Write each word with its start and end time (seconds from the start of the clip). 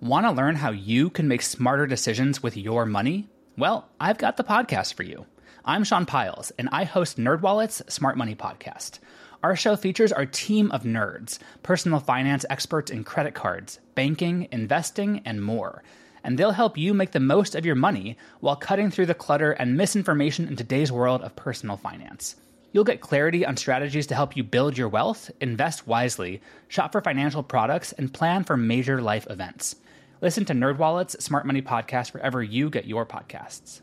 Want 0.00 0.26
to 0.26 0.30
learn 0.30 0.56
how 0.56 0.72
you 0.72 1.08
can 1.08 1.26
make 1.26 1.40
smarter 1.40 1.86
decisions 1.86 2.42
with 2.42 2.54
your 2.54 2.84
money? 2.84 3.30
Well, 3.56 3.88
I've 3.98 4.18
got 4.18 4.36
the 4.36 4.44
podcast 4.44 4.92
for 4.92 5.04
you. 5.04 5.24
I'm 5.64 5.84
Sean 5.84 6.04
Pyles, 6.04 6.52
and 6.58 6.68
I 6.70 6.84
host 6.84 7.16
NerdWallet's 7.16 7.82
Smart 7.90 8.18
Money 8.18 8.34
Podcast. 8.34 8.98
Our 9.42 9.56
show 9.56 9.74
features 9.74 10.12
our 10.12 10.26
team 10.26 10.70
of 10.72 10.82
nerds, 10.82 11.38
personal 11.62 11.98
finance 11.98 12.44
experts 12.50 12.90
in 12.90 13.04
credit 13.04 13.32
cards, 13.32 13.80
banking, 13.94 14.48
investing, 14.52 15.22
and 15.24 15.42
more. 15.42 15.82
And 16.22 16.36
they'll 16.36 16.50
help 16.50 16.76
you 16.76 16.92
make 16.92 17.12
the 17.12 17.18
most 17.20 17.54
of 17.54 17.64
your 17.64 17.74
money 17.74 18.18
while 18.40 18.54
cutting 18.54 18.90
through 18.90 19.06
the 19.06 19.14
clutter 19.14 19.52
and 19.52 19.78
misinformation 19.78 20.46
in 20.46 20.56
today's 20.56 20.92
world 20.92 21.22
of 21.22 21.36
personal 21.36 21.78
finance. 21.78 22.36
You'll 22.76 22.84
get 22.84 23.00
clarity 23.00 23.46
on 23.46 23.56
strategies 23.56 24.06
to 24.08 24.14
help 24.14 24.36
you 24.36 24.44
build 24.44 24.76
your 24.76 24.90
wealth, 24.90 25.30
invest 25.40 25.86
wisely, 25.86 26.42
shop 26.68 26.92
for 26.92 27.00
financial 27.00 27.42
products, 27.42 27.92
and 27.92 28.12
plan 28.12 28.44
for 28.44 28.54
major 28.54 29.00
life 29.00 29.26
events. 29.30 29.76
Listen 30.20 30.44
to 30.44 30.52
NerdWallet's 30.52 31.24
Smart 31.24 31.46
Money 31.46 31.62
Podcast 31.62 32.12
wherever 32.12 32.42
you 32.42 32.68
get 32.68 32.84
your 32.84 33.06
podcasts. 33.06 33.80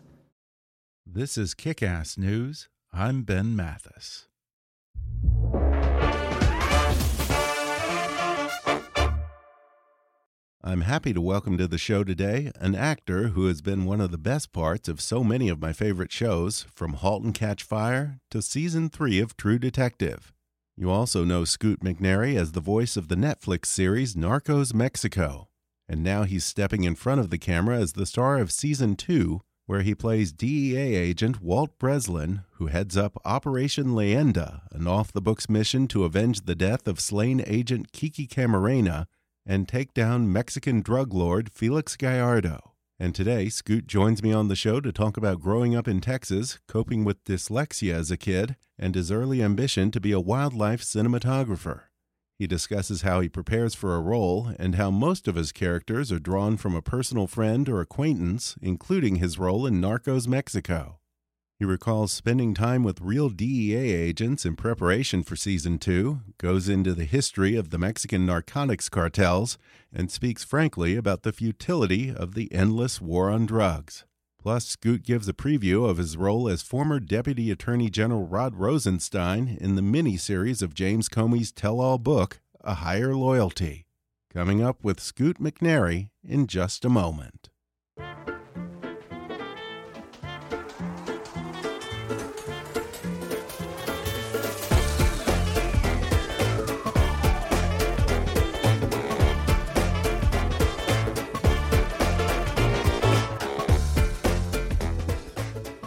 This 1.08 1.40
is 1.40 1.56
Kick 1.56 1.82
Ass 1.82 2.20
News. 2.20 2.70
I'm 2.94 3.24
Ben 3.24 3.56
Mathis. 3.56 4.28
I'm 10.66 10.82
happy 10.82 11.12
to 11.12 11.20
welcome 11.20 11.58
to 11.58 11.68
the 11.68 11.78
show 11.78 12.06
today 12.06 12.50
an 12.56 12.74
actor 12.74 13.30
who 13.30 13.48
has 13.48 13.62
been 13.62 13.84
one 13.84 14.00
of 14.00 14.12
the 14.12 14.18
best 14.18 14.54
parts 14.54 14.88
of 14.88 15.02
so 15.02 15.22
many 15.22 15.50
of 15.50 15.62
my 15.62 15.74
favorite 15.74 16.10
shows, 16.14 16.66
from 16.74 16.94
*Halt 16.94 17.22
and 17.22 17.34
Catch 17.34 17.64
Fire 17.64 18.22
to 18.32 18.42
season 18.42 18.88
three 18.88 19.20
of 19.20 19.36
True 19.36 19.60
Detective. 19.60 20.32
You 20.78 20.90
also 20.90 21.26
know 21.26 21.44
Scoot 21.44 21.82
McNairy 21.82 22.38
as 22.38 22.54
the 22.54 22.62
voice 22.62 22.96
of 22.96 23.10
the 23.10 23.16
Netflix 23.16 23.66
series 23.66 24.16
Narcos 24.16 24.74
Mexico. 24.74 25.50
And 25.90 26.02
now 26.02 26.24
he's 26.24 26.46
stepping 26.46 26.86
in 26.86 26.96
front 26.96 27.20
of 27.20 27.30
the 27.30 27.38
camera 27.38 27.78
as 27.80 27.92
the 27.92 28.06
star 28.06 28.40
of 28.40 28.50
season 28.50 28.96
two, 28.96 29.42
where 29.66 29.82
he 29.82 29.94
plays 29.94 30.32
DEA 30.32 30.96
agent 30.96 31.42
Walt 31.42 31.78
Breslin, 31.78 32.44
who 32.52 32.68
heads 32.68 32.96
up 32.96 33.22
Operation 33.26 33.88
Leyenda, 33.88 34.62
an 34.72 34.88
off 34.88 35.12
the 35.12 35.22
books 35.22 35.50
mission 35.50 35.90
to 35.90 36.06
avenge 36.06 36.46
the 36.46 36.56
death 36.56 36.88
of 36.88 37.02
slain 37.02 37.44
agent 37.46 37.92
Kiki 37.92 38.28
Camarena 38.28 39.08
and 39.46 39.68
take 39.68 39.94
down 39.94 40.32
Mexican 40.32 40.82
drug 40.82 41.14
lord 41.14 41.52
Felix 41.52 41.96
Gallardo. 41.96 42.74
And 43.00 43.14
today, 43.14 43.50
Scoot 43.50 43.88
joins 43.88 44.24
me 44.24 44.32
on 44.32 44.48
the 44.48 44.56
show 44.56 44.80
to 44.80 44.92
talk 44.92 45.18
about 45.18 45.42
growing 45.42 45.76
up 45.76 45.88
in 45.88 46.00
Texas, 46.00 46.60
coping 46.68 47.04
with 47.04 47.24
dyslexia 47.26 47.94
as 47.94 48.12
a 48.12 48.18
kid, 48.18 48.56
and 48.78 48.96
his 48.96 49.12
early 49.12 49.42
ambition 49.44 49.92
to 49.92 50.00
be 50.00 50.12
a 50.12 50.20
wildlife 50.20 50.82
cinematographer. 50.82 51.82
He 52.40 52.48
discusses 52.48 53.02
how 53.02 53.20
he 53.20 53.30
prepares 53.30 53.76
for 53.76 53.96
a 53.96 54.02
role 54.02 54.54
and 54.60 54.76
how 54.76 54.92
most 54.92 55.28
of 55.28 55.36
his 55.36 55.52
characters 55.52 56.12
are 56.12 56.20
drawn 56.20 56.58
from 56.58 56.76
a 56.76 56.82
personal 56.82 57.28
friend 57.28 57.68
or 57.68 57.82
acquaintance, 57.82 58.56
including 58.62 59.18
his 59.18 59.40
role 59.40 59.66
in 59.66 59.82
Narcos 59.82 60.28
Mexico. 60.28 61.00
He 61.60 61.66
recalls 61.66 62.12
spending 62.12 62.54
time 62.54 62.84
with 62.84 63.00
real 63.00 63.30
DEA 63.30 63.94
agents 63.94 64.46
in 64.46 64.56
preparation 64.56 65.24
for 65.24 65.36
season 65.36 65.78
two, 65.78 66.22
goes 66.38 66.68
into 66.68 66.94
the 66.94 67.06
history 67.06 67.56
of 67.56 67.70
the 67.70 67.78
Mexican 67.78 68.26
narcotics 68.26 68.90
cartels, 68.90 69.58
and 69.94 70.12
speaks 70.12 70.44
frankly 70.44 70.96
about 70.96 71.24
the 71.24 71.32
futility 71.32 72.14
of 72.14 72.34
the 72.34 72.52
endless 72.52 73.00
war 73.00 73.30
on 73.30 73.46
drugs. 73.46 74.04
Plus, 74.42 74.68
Scoot 74.68 75.04
gives 75.04 75.30
a 75.30 75.34
preview 75.34 75.88
of 75.88 75.96
his 75.96 76.18
role 76.18 76.50
as 76.50 76.62
former 76.62 77.00
Deputy 77.00 77.50
Attorney 77.50 77.90
General 77.90 78.28
Rod 78.28 78.56
Rosenstein 78.56 79.58
in 79.62 79.76
the 79.76 79.82
miniseries 79.82 80.62
of 80.62 80.74
James 80.74 81.08
Comey's 81.08 81.54
tell 81.54 81.80
all 81.80 81.98
book, 81.98 82.42
A 82.62 82.74
Higher 82.74 83.16
Loyalty. 83.16 83.86
Coming 84.34 84.62
up 84.62 84.84
with 84.84 85.00
Scoot 85.00 85.40
McNairy 85.40 86.10
in 86.28 86.48
just 86.48 86.84
a 86.84 86.90
moment. 86.90 87.52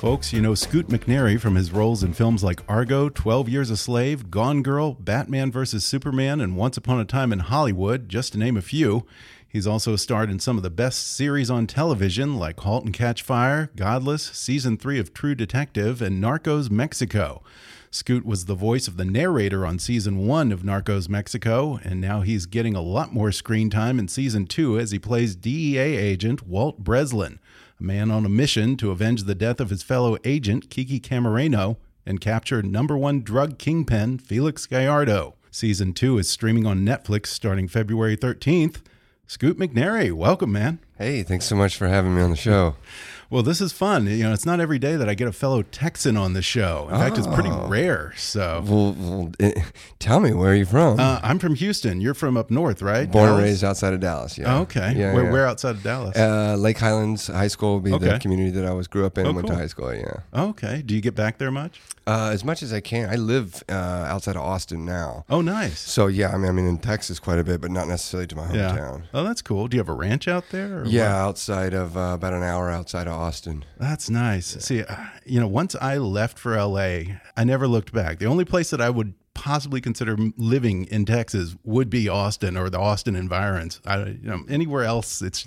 Folks, 0.06 0.32
you 0.32 0.40
know 0.40 0.54
Scoot 0.54 0.86
McNairy 0.86 1.38
from 1.38 1.56
his 1.56 1.72
roles 1.72 2.04
in 2.04 2.12
films 2.12 2.44
like 2.44 2.62
Argo, 2.68 3.08
12 3.08 3.48
Years 3.48 3.70
a 3.70 3.76
Slave, 3.76 4.30
Gone 4.30 4.62
Girl, 4.62 4.94
Batman 4.94 5.50
vs. 5.50 5.84
Superman, 5.84 6.40
and 6.40 6.56
Once 6.56 6.76
Upon 6.76 7.00
a 7.00 7.04
Time 7.04 7.32
in 7.32 7.40
Hollywood, 7.40 8.08
just 8.08 8.30
to 8.30 8.38
name 8.38 8.56
a 8.56 8.62
few. 8.62 9.04
He's 9.48 9.66
also 9.66 9.96
starred 9.96 10.30
in 10.30 10.38
some 10.38 10.56
of 10.56 10.62
the 10.62 10.70
best 10.70 11.16
series 11.16 11.50
on 11.50 11.66
television 11.66 12.36
like 12.36 12.60
Halt 12.60 12.84
and 12.84 12.94
Catch 12.94 13.22
Fire, 13.22 13.72
Godless, 13.74 14.22
Season 14.22 14.76
3 14.76 15.00
of 15.00 15.12
True 15.12 15.34
Detective, 15.34 16.00
and 16.00 16.22
Narcos 16.22 16.70
Mexico. 16.70 17.42
Scoot 17.90 18.24
was 18.24 18.44
the 18.44 18.54
voice 18.54 18.86
of 18.86 18.98
the 18.98 19.04
narrator 19.04 19.66
on 19.66 19.80
season 19.80 20.24
one 20.24 20.52
of 20.52 20.62
Narcos 20.62 21.08
Mexico, 21.08 21.80
and 21.82 22.00
now 22.00 22.20
he's 22.20 22.46
getting 22.46 22.76
a 22.76 22.80
lot 22.80 23.12
more 23.12 23.32
screen 23.32 23.70
time 23.70 23.98
in 23.98 24.06
season 24.06 24.46
two 24.46 24.78
as 24.78 24.92
he 24.92 25.00
plays 25.00 25.34
DEA 25.34 25.78
agent 25.78 26.46
Walt 26.46 26.78
Breslin 26.84 27.40
a 27.78 27.82
man 27.82 28.10
on 28.10 28.24
a 28.24 28.28
mission 28.28 28.76
to 28.78 28.90
avenge 28.90 29.24
the 29.24 29.34
death 29.34 29.60
of 29.60 29.70
his 29.70 29.82
fellow 29.82 30.16
agent, 30.24 30.70
Kiki 30.70 30.98
Camarena, 30.98 31.76
and 32.04 32.20
capture 32.20 32.62
number 32.62 32.96
one 32.96 33.22
drug 33.22 33.58
kingpin, 33.58 34.18
Felix 34.18 34.66
Gallardo. 34.66 35.34
Season 35.50 35.92
2 35.92 36.18
is 36.18 36.28
streaming 36.28 36.66
on 36.66 36.84
Netflix 36.84 37.26
starting 37.26 37.68
February 37.68 38.16
13th. 38.16 38.82
Scoot 39.26 39.58
McNairy, 39.58 40.12
welcome, 40.12 40.52
man. 40.52 40.78
Hey, 40.98 41.22
thanks 41.22 41.46
so 41.46 41.56
much 41.56 41.76
for 41.76 41.88
having 41.88 42.14
me 42.14 42.22
on 42.22 42.30
the 42.30 42.36
show. 42.36 42.76
Well, 43.28 43.42
this 43.42 43.60
is 43.60 43.72
fun. 43.72 44.06
You 44.06 44.24
know, 44.24 44.32
it's 44.32 44.46
not 44.46 44.60
every 44.60 44.78
day 44.78 44.96
that 44.96 45.08
I 45.08 45.14
get 45.14 45.26
a 45.26 45.32
fellow 45.32 45.62
Texan 45.62 46.16
on 46.16 46.32
the 46.32 46.42
show. 46.42 46.86
In 46.88 46.94
oh. 46.94 46.98
fact, 46.98 47.18
it's 47.18 47.26
pretty 47.26 47.48
oh. 47.48 47.66
rare. 47.66 48.12
So, 48.16 48.62
well, 48.64 48.92
well 48.92 49.32
eh, 49.40 49.62
tell 49.98 50.20
me, 50.20 50.32
where 50.32 50.52
are 50.52 50.54
you 50.54 50.64
from? 50.64 51.00
Uh, 51.00 51.18
I'm 51.22 51.38
from 51.38 51.56
Houston. 51.56 52.00
You're 52.00 52.14
from 52.14 52.36
up 52.36 52.50
north, 52.50 52.82
right? 52.82 53.10
Born 53.10 53.26
Dallas? 53.26 53.38
and 53.38 53.44
raised 53.44 53.64
outside 53.64 53.94
of 53.94 54.00
Dallas. 54.00 54.38
Yeah. 54.38 54.56
Oh, 54.56 54.62
okay. 54.62 54.94
Yeah, 54.96 55.12
where, 55.12 55.24
yeah. 55.24 55.32
where 55.32 55.46
outside 55.46 55.76
of 55.76 55.82
Dallas? 55.82 56.16
Uh, 56.16 56.56
Lake 56.56 56.78
Highlands 56.78 57.26
High 57.26 57.48
School 57.48 57.74
would 57.74 57.84
be 57.84 57.92
okay. 57.92 58.10
the 58.10 58.18
community 58.18 58.50
that 58.50 58.64
I 58.64 58.72
was 58.72 58.86
grew 58.86 59.04
up 59.04 59.18
in. 59.18 59.26
Oh, 59.26 59.32
went 59.32 59.46
cool. 59.46 59.56
to 59.56 59.60
high 59.60 59.66
school. 59.66 59.92
Yeah. 59.92 60.20
Okay. 60.34 60.82
Do 60.82 60.94
you 60.94 61.00
get 61.00 61.14
back 61.14 61.38
there 61.38 61.50
much? 61.50 61.80
Uh, 62.06 62.30
as 62.32 62.44
much 62.44 62.62
as 62.62 62.72
I 62.72 62.80
can. 62.80 63.10
I 63.10 63.16
live 63.16 63.64
uh, 63.68 63.72
outside 63.72 64.36
of 64.36 64.42
Austin 64.42 64.84
now. 64.84 65.24
Oh, 65.28 65.40
nice. 65.40 65.80
So 65.80 66.06
yeah, 66.06 66.30
I 66.30 66.36
mean, 66.36 66.48
I 66.48 66.52
mean 66.52 66.66
in 66.66 66.78
Texas 66.78 67.18
quite 67.18 67.38
a 67.38 67.44
bit, 67.44 67.60
but 67.60 67.70
not 67.70 67.88
necessarily 67.88 68.28
to 68.28 68.36
my 68.36 68.46
hometown. 68.46 69.00
Yeah. 69.00 69.06
Oh, 69.12 69.24
that's 69.24 69.42
cool. 69.42 69.66
Do 69.66 69.76
you 69.76 69.80
have 69.80 69.88
a 69.88 69.92
ranch 69.94 70.28
out 70.28 70.50
there? 70.50 70.84
yeah, 70.86 71.12
what? 71.12 71.28
outside 71.28 71.74
of 71.74 71.96
uh, 71.96 72.12
about 72.14 72.32
an 72.32 72.42
hour 72.42 72.70
outside 72.70 73.08
of 73.08 73.14
Austin. 73.14 73.64
That's 73.78 74.08
nice. 74.08 74.54
Yeah. 74.54 74.60
See, 74.60 74.82
uh, 74.82 74.96
you 75.24 75.40
know, 75.40 75.48
once 75.48 75.74
I 75.80 75.98
left 75.98 76.38
for 76.38 76.56
LA, 76.56 77.00
I 77.36 77.44
never 77.44 77.66
looked 77.66 77.92
back. 77.92 78.18
The 78.18 78.26
only 78.26 78.44
place 78.44 78.70
that 78.70 78.80
I 78.80 78.90
would 78.90 79.14
possibly 79.34 79.80
consider 79.80 80.16
living 80.38 80.84
in 80.86 81.04
Texas 81.04 81.56
would 81.62 81.90
be 81.90 82.08
Austin 82.08 82.56
or 82.56 82.70
the 82.70 82.78
Austin 82.78 83.14
environs. 83.14 83.80
I, 83.84 83.98
you 83.98 84.18
know, 84.22 84.44
anywhere 84.48 84.84
else, 84.84 85.20
it's 85.20 85.44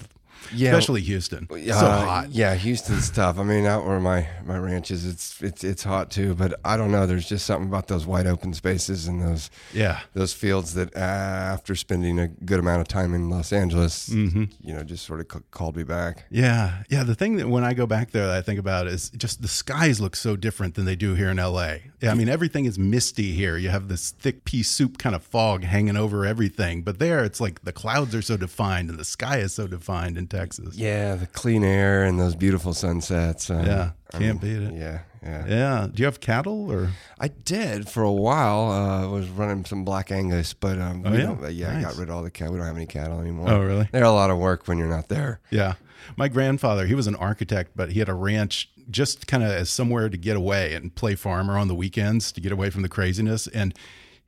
yeah, 0.54 0.70
especially 0.70 1.02
Houston. 1.02 1.48
Uh, 1.50 1.58
so 1.58 1.86
hot. 1.86 2.30
Yeah, 2.32 2.56
Houston's 2.56 3.10
tough. 3.20 3.40
I 3.40 3.44
mean, 3.44 3.66
out 3.66 3.86
where 3.86 4.00
my 4.00 4.28
my 4.46 4.58
ranch 4.58 4.92
is, 4.92 5.06
it's 5.06 5.42
it's 5.42 5.64
it's 5.64 5.84
hot 5.84 6.12
too. 6.12 6.36
But 6.36 6.60
I 6.64 6.78
don't 6.78 6.92
know. 6.92 7.06
There's 7.06 7.28
just 7.28 7.46
something 7.46 7.68
about 7.68 7.88
those 7.88 8.06
wide 8.06 8.28
open 8.28 8.54
spaces 8.54 9.08
and 9.08 9.22
those 9.22 9.50
yeah 9.74 10.02
those 10.14 10.34
fields 10.34 10.74
that 10.74 10.96
uh, 10.96 11.00
after 11.00 11.76
spending 11.76 12.20
a 12.20 12.28
good 12.28 12.60
amount 12.60 12.82
of 12.82 12.88
time 12.88 13.14
in 13.14 13.30
Los 13.30 13.52
Angeles, 13.54 14.10
mm 14.10 14.30
-hmm. 14.30 14.50
you 14.62 14.74
know, 14.74 14.84
just 14.84 15.06
sort 15.06 15.20
of 15.20 15.42
called 15.52 15.76
me 15.76 15.84
back. 15.84 16.26
Yeah, 16.30 16.84
yeah. 16.90 17.06
The 17.06 17.16
thing 17.16 17.38
that 17.38 17.48
when 17.50 17.64
I 17.72 17.74
go 17.74 17.88
back 17.88 18.12
there, 18.12 18.28
that 18.28 18.40
I 18.40 18.42
think 18.44 18.60
about 18.60 18.88
is 18.88 19.12
just 19.18 19.42
the 19.42 19.48
skies 19.48 20.00
look 20.00 20.16
so 20.16 20.36
different 20.36 20.76
than 20.76 20.86
they 20.86 20.96
do 20.96 21.16
here 21.16 21.32
in 21.32 21.38
LA. 21.38 21.72
Yeah, 22.02 22.14
I 22.14 22.16
mean 22.16 22.30
everything 22.30 22.66
is 22.66 22.78
misty 22.78 23.32
here. 23.34 23.58
You 23.58 23.70
have 23.70 23.88
this 23.88 24.12
thick 24.12 24.44
pea 24.44 24.64
soup 24.64 24.98
kind 24.98 25.16
of 25.16 25.24
fog 25.24 25.64
hanging 25.64 25.98
over 25.98 26.26
everything, 26.26 26.84
but 26.84 27.00
there 27.00 27.26
it's 27.26 27.42
like 27.42 27.62
the 27.64 27.74
clouds 27.74 28.16
are 28.16 28.22
so 28.22 28.38
defined 28.38 28.90
and 28.90 29.00
the 29.00 29.06
sky 29.06 29.38
is 29.40 29.54
so 29.54 29.68
defined 29.68 30.18
and 30.18 30.29
Texas. 30.30 30.76
Yeah, 30.76 31.16
the 31.16 31.28
clean 31.28 31.64
air 31.64 32.04
and 32.04 32.20
those 32.20 32.36
beautiful 32.36 32.74
sunsets. 32.74 33.50
um, 33.50 33.66
Yeah, 33.66 33.92
can't 34.12 34.42
mean, 34.42 34.62
beat 34.62 34.68
it. 34.68 34.74
Yeah, 34.80 35.00
yeah, 35.24 35.46
Yeah. 35.48 35.88
Do 35.94 36.00
you 36.02 36.06
have 36.06 36.20
cattle 36.20 36.72
or? 36.72 36.90
I 37.20 37.28
did 37.30 37.90
for 37.90 38.04
a 38.04 38.12
while. 38.12 38.70
Uh, 38.72 39.04
I 39.04 39.08
was 39.08 39.28
running 39.30 39.66
some 39.66 39.84
Black 39.84 40.12
Angus, 40.12 40.54
but 40.54 40.80
um, 40.80 41.04
Oh, 41.06 41.12
we 41.12 41.18
yeah? 41.18 41.24
don't- 41.26 41.54
yeah, 41.54 41.78
I 41.78 41.81
got 41.81 41.96
rid 41.98 42.10
of 42.10 42.16
all 42.16 42.24
the 42.24 42.31
cattle. 42.31 42.54
We 42.54 42.60
don't 42.60 42.68
have 42.68 42.76
any 42.78 42.86
cattle 42.86 43.20
anymore. 43.20 43.50
Oh, 43.50 43.60
really? 43.64 43.90
They're 43.92 44.04
a 44.04 44.12
lot 44.12 44.30
of 44.30 44.38
work 44.38 44.68
when 44.68 44.78
you're 44.78 44.88
not 44.88 45.10
there. 45.10 45.40
Yeah. 45.50 45.74
My 46.16 46.28
grandfather, 46.28 46.86
he 46.88 46.96
was 46.96 47.08
an 47.08 47.16
architect, 47.16 47.72
but 47.76 47.92
he 47.92 48.00
had 48.00 48.10
a 48.10 48.14
ranch 48.14 48.70
just 48.90 49.28
kind 49.28 49.44
of 49.44 49.50
as 49.52 49.70
somewhere 49.70 50.10
to 50.10 50.18
get 50.18 50.36
away 50.38 50.74
and 50.74 50.96
play 50.96 51.14
farmer 51.16 51.58
on 51.58 51.68
the 51.68 51.76
weekends 51.76 52.31
to 52.31 52.42
get 52.42 52.52
away 52.52 52.70
from 52.72 52.81
the 52.81 52.90
craziness. 52.90 53.46
And 53.48 53.74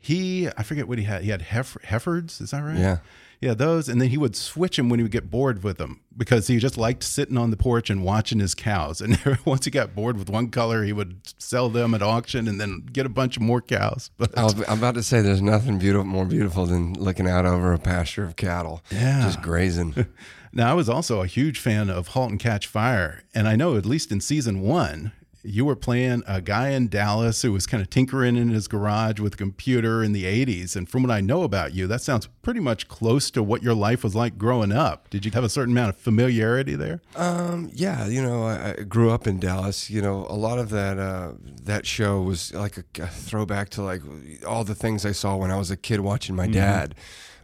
he, 0.02 0.48
I 0.58 0.64
forget 0.64 0.88
what 0.88 0.98
he 0.98 1.04
had. 1.06 1.24
He 1.24 1.30
had 1.30 1.44
Herefords, 1.44 2.42
is 2.42 2.52
that 2.52 2.62
right? 2.62 2.78
Yeah. 2.78 2.98
Yeah, 3.40 3.56
those. 3.56 3.90
And 3.90 4.00
then 4.00 4.10
he 4.10 4.18
would 4.20 4.36
switch 4.36 4.78
them 4.78 4.88
when 4.88 5.00
he 5.00 5.04
would 5.04 5.12
get 5.12 5.32
bored 5.32 5.64
with 5.64 5.80
them 5.80 6.02
because 6.16 6.46
he 6.46 6.60
just 6.60 6.78
liked 6.78 7.04
sitting 7.04 7.40
on 7.40 7.50
the 7.50 7.58
porch 7.58 7.90
and 7.90 8.04
watching 8.04 8.40
his 8.40 8.54
cows. 8.54 9.02
And 9.02 9.20
once 9.46 9.66
he 9.66 9.72
got 9.72 9.96
bored 9.96 10.18
with 10.18 10.30
one 10.30 10.50
color, 10.50 10.84
he 10.84 10.94
would 10.94 11.22
sell 11.40 11.68
them 11.68 11.96
at 11.96 12.04
auction 12.04 12.48
and 12.48 12.62
then 12.62 12.86
get 12.92 13.08
a 13.08 13.10
bunch 13.10 13.38
of 13.38 13.42
more 13.44 13.62
cows. 13.62 14.12
But 14.18 14.38
I 14.38 14.44
was, 14.44 14.54
I'm 14.68 14.78
about 14.78 14.94
to 14.94 15.04
say 15.04 15.22
there's 15.22 15.42
nothing 15.42 15.80
beautiful, 15.80 16.06
more 16.06 16.26
beautiful 16.26 16.68
than 16.68 16.94
looking 16.94 17.28
out 17.28 17.48
over 17.48 17.74
a 17.74 17.80
pasture 17.80 18.24
of 18.24 18.36
cattle. 18.36 18.84
Yeah. 18.92 19.24
Just 19.24 19.42
grazing. 19.42 20.06
Now, 20.54 20.70
I 20.70 20.74
was 20.74 20.90
also 20.90 21.22
a 21.22 21.28
huge 21.28 21.60
fan 21.60 21.90
of 21.90 22.10
*Halt 22.10 22.30
and 22.30 22.38
Catch 22.38 22.68
Fire*, 22.68 23.24
and 23.34 23.48
I 23.48 23.56
know 23.56 23.78
at 23.78 23.86
least 23.86 24.12
in 24.12 24.20
season 24.20 24.60
one, 24.60 25.14
you 25.44 25.66
were 25.66 25.76
playing 25.76 26.24
a 26.28 26.42
guy 26.42 26.70
in 26.70 26.88
Dallas 26.88 27.42
who 27.42 27.52
was 27.52 27.66
kind 27.66 27.82
of 27.82 27.90
tinkering 27.90 28.36
in 28.36 28.50
his 28.50 28.68
garage 28.68 29.20
with 29.20 29.34
a 29.34 29.38
computer 29.38 30.04
in 30.04 30.12
the 30.12 30.24
'80s. 30.24 30.76
And 30.76 30.88
from 30.88 31.04
what 31.04 31.12
I 31.12 31.22
know 31.22 31.44
about 31.44 31.74
you, 31.74 31.88
that 31.88 32.02
sounds 32.02 32.28
pretty 32.42 32.60
much 32.60 32.88
close 32.88 33.32
to 33.32 33.44
what 33.44 33.64
your 33.64 33.74
life 33.74 34.04
was 34.04 34.16
like 34.16 34.38
growing 34.38 34.72
up. 34.72 35.10
Did 35.10 35.26
you 35.26 35.32
have 35.32 35.44
a 35.44 35.50
certain 35.50 35.74
amount 35.74 35.90
of 35.90 35.98
familiarity 35.98 36.76
there? 36.76 37.02
Um, 37.16 37.70
yeah, 37.74 38.08
you 38.08 38.22
know, 38.22 38.46
I, 38.46 38.76
I 38.80 38.84
grew 38.84 39.12
up 39.12 39.28
in 39.28 39.40
Dallas. 39.40 39.90
You 39.90 40.02
know, 40.02 40.26
a 40.30 40.36
lot 40.36 40.60
of 40.60 40.70
that 40.70 40.98
uh, 40.98 41.34
that 41.64 41.86
show 41.86 42.22
was 42.22 42.54
like 42.54 42.78
a, 42.78 42.84
a 43.02 43.08
throwback 43.08 43.70
to 43.72 43.82
like 43.82 44.02
all 44.48 44.64
the 44.64 44.76
things 44.76 45.06
I 45.06 45.12
saw 45.12 45.36
when 45.36 45.52
I 45.52 45.58
was 45.58 45.72
a 45.72 45.78
kid 45.78 46.02
watching 46.02 46.36
my 46.36 46.48
dad. 46.48 46.96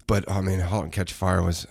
But 0.07 0.29
I 0.31 0.41
mean, 0.41 0.59
*Halt 0.59 0.83
and 0.85 0.93
Catch 0.93 1.13
Fire* 1.13 1.41
was. 1.41 1.67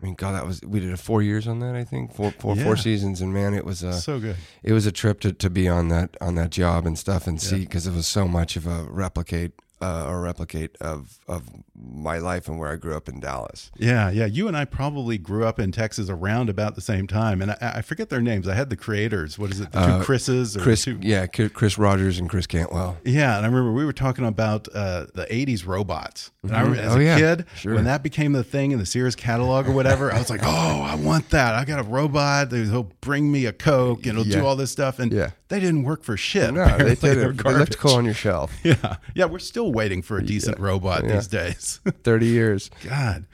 I 0.00 0.04
mean, 0.04 0.14
God, 0.14 0.32
that 0.36 0.46
was 0.46 0.60
we 0.64 0.78
did 0.80 0.92
a 0.92 0.96
four 0.96 1.22
years 1.22 1.48
on 1.48 1.58
that. 1.60 1.74
I 1.74 1.82
think 1.84 2.14
four, 2.14 2.30
four, 2.30 2.54
Yeah. 2.56 2.64
four 2.64 2.76
seasons, 2.76 3.20
and 3.20 3.32
man, 3.34 3.52
it 3.52 3.64
was 3.64 3.82
uh, 3.82 3.92
so 3.92 4.20
good. 4.20 4.36
it 4.62 4.72
was 4.72 4.86
a 4.86 4.92
trip 4.92 5.18
to, 5.20 5.32
to 5.32 5.50
be 5.50 5.68
on 5.68 5.88
that 5.88 6.16
on 6.20 6.36
that 6.36 6.50
job 6.50 6.86
and 6.86 6.96
stuff 6.96 7.26
and 7.26 7.40
see 7.40 7.60
because 7.60 7.86
it 7.86 7.92
was 7.92 8.06
so 8.06 8.28
much 8.28 8.56
of 8.56 8.66
a 8.66 8.84
replicate 8.88 9.52
uh, 9.80 10.04
a 10.08 10.16
replicate 10.18 10.76
of 10.80 11.18
of 11.28 11.44
my 11.74 12.18
life 12.18 12.48
and 12.48 12.58
where 12.58 12.70
I 12.70 12.76
grew 12.76 12.96
up 12.96 13.08
in 13.08 13.20
Dallas. 13.20 13.70
Yeah, 13.76 14.10
yeah. 14.10 14.26
You 14.26 14.48
and 14.48 14.56
I 14.56 14.64
probably 14.64 15.16
grew 15.18 15.44
up 15.46 15.58
in 15.60 15.70
Texas 15.72 16.10
around 16.10 16.48
about 16.50 16.74
the 16.74 16.80
same 16.80 17.06
time, 17.06 17.40
and 17.40 17.52
I, 17.52 17.56
I 17.76 17.82
forget 17.82 18.08
their 18.08 18.20
names. 18.20 18.48
I 18.48 18.54
had 18.54 18.70
the 18.70 18.76
creators. 18.76 19.38
What 19.38 19.50
is 19.50 19.60
it? 19.60 19.70
The 19.72 19.78
two 19.86 19.92
Uh, 19.92 20.04
Chris's? 20.04 20.56
Or 20.56 20.60
Chris, 20.60 20.84
two, 20.84 20.98
yeah, 21.00 21.26
Chris 21.26 21.78
Rogers 21.78 22.18
and 22.18 22.28
Chris 22.28 22.46
Cantwell. 22.46 22.96
Yeah, 23.04 23.36
and 23.36 23.46
I 23.46 23.48
remember 23.48 23.72
we 23.72 23.84
were 23.84 23.92
talking 23.92 24.26
about 24.26 24.66
uh, 24.74 25.06
the 25.14 25.26
'80s 25.30 25.66
robots. 25.66 26.30
And 26.42 26.52
I 26.52 26.60
Mhm. 26.60 26.62
remember 26.70 26.82
as 26.82 26.94
Oh, 26.96 26.98
a 26.98 27.02
yeah. 27.04 27.18
kid, 27.18 27.44
Sure. 27.56 27.74
when 27.74 27.84
that 27.84 28.02
became 28.02 28.32
the 28.32 28.44
thing 28.44 28.70
in 28.72 28.78
the 28.78 28.86
Sears 28.86 29.14
catalog 29.14 29.68
or 29.68 29.72
whatever, 29.72 30.12
I 30.12 30.18
was 30.18 30.30
like, 30.30 30.40
"Oh, 30.42 30.82
I 30.82 30.94
want 30.94 31.30
that! 31.30 31.54
I 31.54 31.64
got 31.64 31.78
a 31.78 31.82
robot. 31.82 32.52
He'll 32.52 32.90
bring 33.00 33.30
me 33.30 33.44
a 33.46 33.52
Coke 33.52 34.06
and 34.06 34.18
it'll 34.18 34.26
Yeah. 34.26 34.40
do 34.40 34.46
all 34.46 34.56
this 34.56 34.70
stuff." 34.70 34.98
And 34.98 35.12
Yeah. 35.12 35.30
they 35.48 35.60
didn't 35.60 35.82
work 35.84 36.02
for 36.04 36.16
shit. 36.16 36.52
No, 36.54 36.66
they 36.78 36.94
did. 36.94 37.00
They 37.00 37.54
looked 37.54 37.78
cool 37.78 37.94
on 37.94 38.04
your 38.04 38.14
shelf. 38.14 38.52
Yeah, 38.64 38.96
yeah. 39.14 39.24
We're 39.26 39.38
still 39.38 39.67
waiting 39.72 40.02
for 40.02 40.18
a 40.18 40.24
decent 40.24 40.58
robot 40.58 41.04
Yeah. 41.04 41.14
these 41.14 41.26
days. 41.28 41.80
Thirty 42.02 42.26
years. 42.26 42.70
God. 42.84 43.24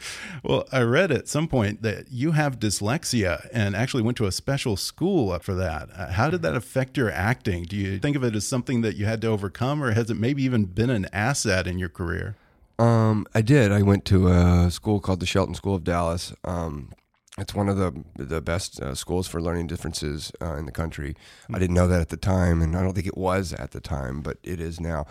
Well, 0.42 0.64
I 0.72 0.80
read 0.82 1.10
at 1.12 1.28
some 1.28 1.48
point 1.48 1.82
that 1.82 2.10
you 2.10 2.32
have 2.32 2.58
dyslexia 2.58 3.48
and 3.52 3.74
actually 3.76 4.02
went 4.02 4.16
to 4.18 4.26
a 4.26 4.32
special 4.32 4.76
school 4.76 5.36
for 5.40 5.54
that. 5.54 5.88
Uh, 5.94 6.10
How 6.12 6.30
did 6.30 6.42
that 6.42 6.54
affect 6.54 6.96
your 6.96 7.10
acting? 7.10 7.64
Do 7.64 7.76
you 7.76 7.98
think 7.98 8.16
of 8.16 8.24
it 8.24 8.34
as 8.34 8.46
something 8.46 8.82
that 8.82 8.96
you 8.96 9.06
had 9.06 9.20
to 9.22 9.28
overcome, 9.28 9.82
or 9.82 9.92
has 9.92 10.10
it 10.10 10.16
maybe 10.18 10.42
even 10.42 10.64
been 10.66 10.90
an 10.90 11.06
asset 11.12 11.66
in 11.66 11.78
your 11.78 11.88
career? 11.88 12.36
Um, 12.78 13.26
I 13.34 13.40
did. 13.42 13.70
I 13.70 13.82
went 13.82 14.04
to 14.06 14.28
a 14.28 14.70
school 14.70 14.98
called 15.00 15.20
the 15.20 15.26
Shelton 15.26 15.54
School 15.54 15.76
of 15.76 15.84
Dallas. 15.84 16.32
Um, 16.44 16.90
it's 17.38 17.54
one 17.54 17.68
of 17.68 17.76
the 17.76 17.92
the 18.16 18.40
best 18.40 18.80
uh, 18.80 18.94
schools 18.94 19.26
for 19.26 19.40
learning 19.40 19.66
differences 19.66 20.30
uh, 20.40 20.54
in 20.54 20.66
the 20.66 20.72
country. 20.72 21.16
I 21.52 21.58
didn't 21.58 21.74
know 21.74 21.88
that 21.88 22.00
at 22.00 22.08
the 22.08 22.16
time, 22.16 22.62
and 22.62 22.76
I 22.76 22.82
don't 22.82 22.92
think 22.94 23.06
it 23.08 23.16
was 23.16 23.52
at 23.52 23.70
the 23.72 23.80
time, 23.80 24.20
but 24.22 24.38
it 24.44 24.60
is 24.60 24.80
now. 24.80 25.06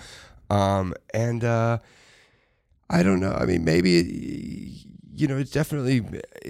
Um, 0.53 0.93
and 1.13 1.43
uh, 1.43 1.79
I 2.89 3.03
don't 3.03 3.19
know. 3.19 3.31
I 3.31 3.45
mean, 3.45 3.63
maybe 3.63 3.97
it, 3.97 4.87
you 5.15 5.27
know, 5.27 5.37
it's 5.37 5.51
definitely 5.51 6.05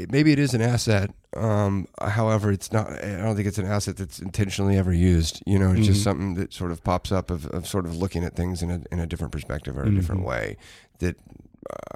maybe 0.10 0.32
it 0.32 0.40
is 0.40 0.54
an 0.54 0.62
asset. 0.62 1.12
Um, 1.36 1.88
however, 2.02 2.52
it's 2.52 2.72
not. 2.72 2.92
I 3.04 3.18
don't 3.18 3.36
think 3.36 3.48
it's 3.48 3.58
an 3.58 3.66
asset 3.66 3.98
that's 3.98 4.20
intentionally 4.20 4.78
ever 4.78 4.94
used. 4.94 5.42
You 5.46 5.58
know, 5.58 5.72
it's 5.72 5.88
just 5.88 6.04
something 6.04 6.36
that 6.36 6.54
sort 6.54 6.72
of 6.72 6.84
pops 6.84 7.12
up 7.12 7.32
of, 7.32 7.48
of 7.48 7.68
sort 7.68 7.86
of 7.86 7.96
looking 7.98 8.24
at 8.24 8.36
things 8.36 8.62
in 8.62 8.70
a 8.70 8.82
in 8.92 9.00
a 9.00 9.08
different 9.08 9.32
perspective 9.32 9.78
or 9.78 9.84
a 9.84 9.92
different 9.96 10.24
way. 10.26 10.58
That 11.00 11.16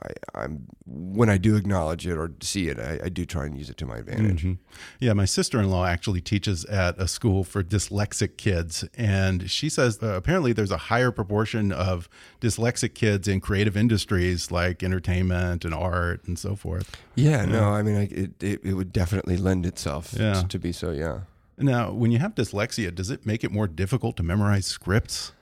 I, 0.03 0.09
I'm 0.43 0.67
when 0.85 1.29
I 1.29 1.37
do 1.37 1.55
acknowledge 1.55 2.07
it 2.07 2.17
or 2.17 2.31
see 2.41 2.67
it, 2.69 2.79
I, 2.79 2.99
I 3.05 3.09
do 3.09 3.25
try 3.25 3.45
and 3.45 3.57
use 3.57 3.69
it 3.69 3.77
to 3.77 3.85
my 3.85 3.97
advantage. 3.97 4.43
Mhm. 4.43 4.57
Yeah, 4.99 5.13
my 5.13 5.25
sister 5.25 5.59
in 5.59 5.69
law 5.69 5.85
actually 5.85 6.21
teaches 6.21 6.63
at 6.65 6.97
a 6.97 7.07
school 7.07 7.43
for 7.43 7.61
dyslexic 7.63 8.37
kids. 8.37 8.85
And 8.97 9.49
she 9.49 9.67
says 9.69 10.01
uh, 10.01 10.07
apparently 10.15 10.53
there's 10.53 10.71
a 10.71 10.77
higher 10.77 11.11
proportion 11.11 11.71
of 11.71 12.07
dyslexic 12.39 12.93
kids 12.93 13.27
in 13.27 13.41
creative 13.41 13.75
industries 13.75 14.51
like 14.51 14.81
entertainment 14.83 15.65
and 15.65 15.73
art 15.73 16.23
and 16.27 16.39
so 16.39 16.55
forth. 16.55 16.95
Yeah, 17.15 17.45
no, 17.45 17.69
I 17.69 17.81
mean, 17.83 17.95
I, 17.97 18.03
it, 18.03 18.43
it 18.43 18.61
it 18.63 18.73
would 18.75 18.93
definitely 18.93 19.37
lend 19.37 19.65
itself 19.65 20.13
Yeah. 20.17 20.41
to, 20.41 20.47
to 20.47 20.59
be 20.59 20.71
so. 20.71 20.91
Yeah. 20.91 21.21
Now, 21.59 21.91
when 21.91 22.11
you 22.11 22.19
have 22.19 22.35
dyslexia, 22.35 22.93
does 22.93 23.09
it 23.09 23.25
make 23.25 23.43
it 23.43 23.51
more 23.51 23.67
difficult 23.67 24.15
to 24.17 24.23
memorize 24.23 24.67
scripts? 24.67 25.33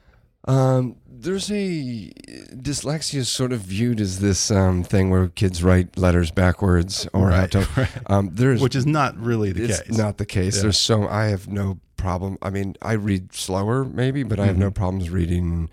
Um, 0.47 0.95
there's 1.07 1.49
a 1.51 2.11
dyslexia 2.53 3.15
is 3.15 3.29
sort 3.29 3.51
of 3.51 3.61
viewed 3.61 3.99
as 3.99 4.19
this 4.19 4.51
um, 4.51 4.83
thing 4.83 5.09
where 5.09 5.27
kids 5.29 5.63
write 5.63 5.97
letters 5.97 6.29
backwards 6.31 7.07
or 7.13 7.29
Right, 7.29 7.51
have 7.53 7.73
to. 7.75 7.81
right. 7.81 7.89
Um, 8.07 8.29
there's 8.33 8.61
Which 8.61 8.75
is 8.75 8.85
not 8.85 9.17
really 9.17 9.51
the 9.51 9.63
it's 9.65 9.81
case. 9.81 9.97
not 9.97 10.17
the 10.17 10.25
case. 10.25 10.57
Yeah. 10.57 10.63
There's 10.63 10.77
so 10.77 11.07
I 11.07 11.25
have 11.25 11.47
no 11.47 11.79
problem. 11.97 12.37
I 12.41 12.49
mean, 12.51 12.75
I 12.81 12.93
read 12.93 13.33
slower 13.33 13.83
maybe, 13.85 14.23
but 14.23 14.39
I 14.39 14.45
have 14.45 14.55
Mm-hmm. 14.55 14.61
no 14.61 14.71
problems 14.71 15.09
reading 15.09 15.69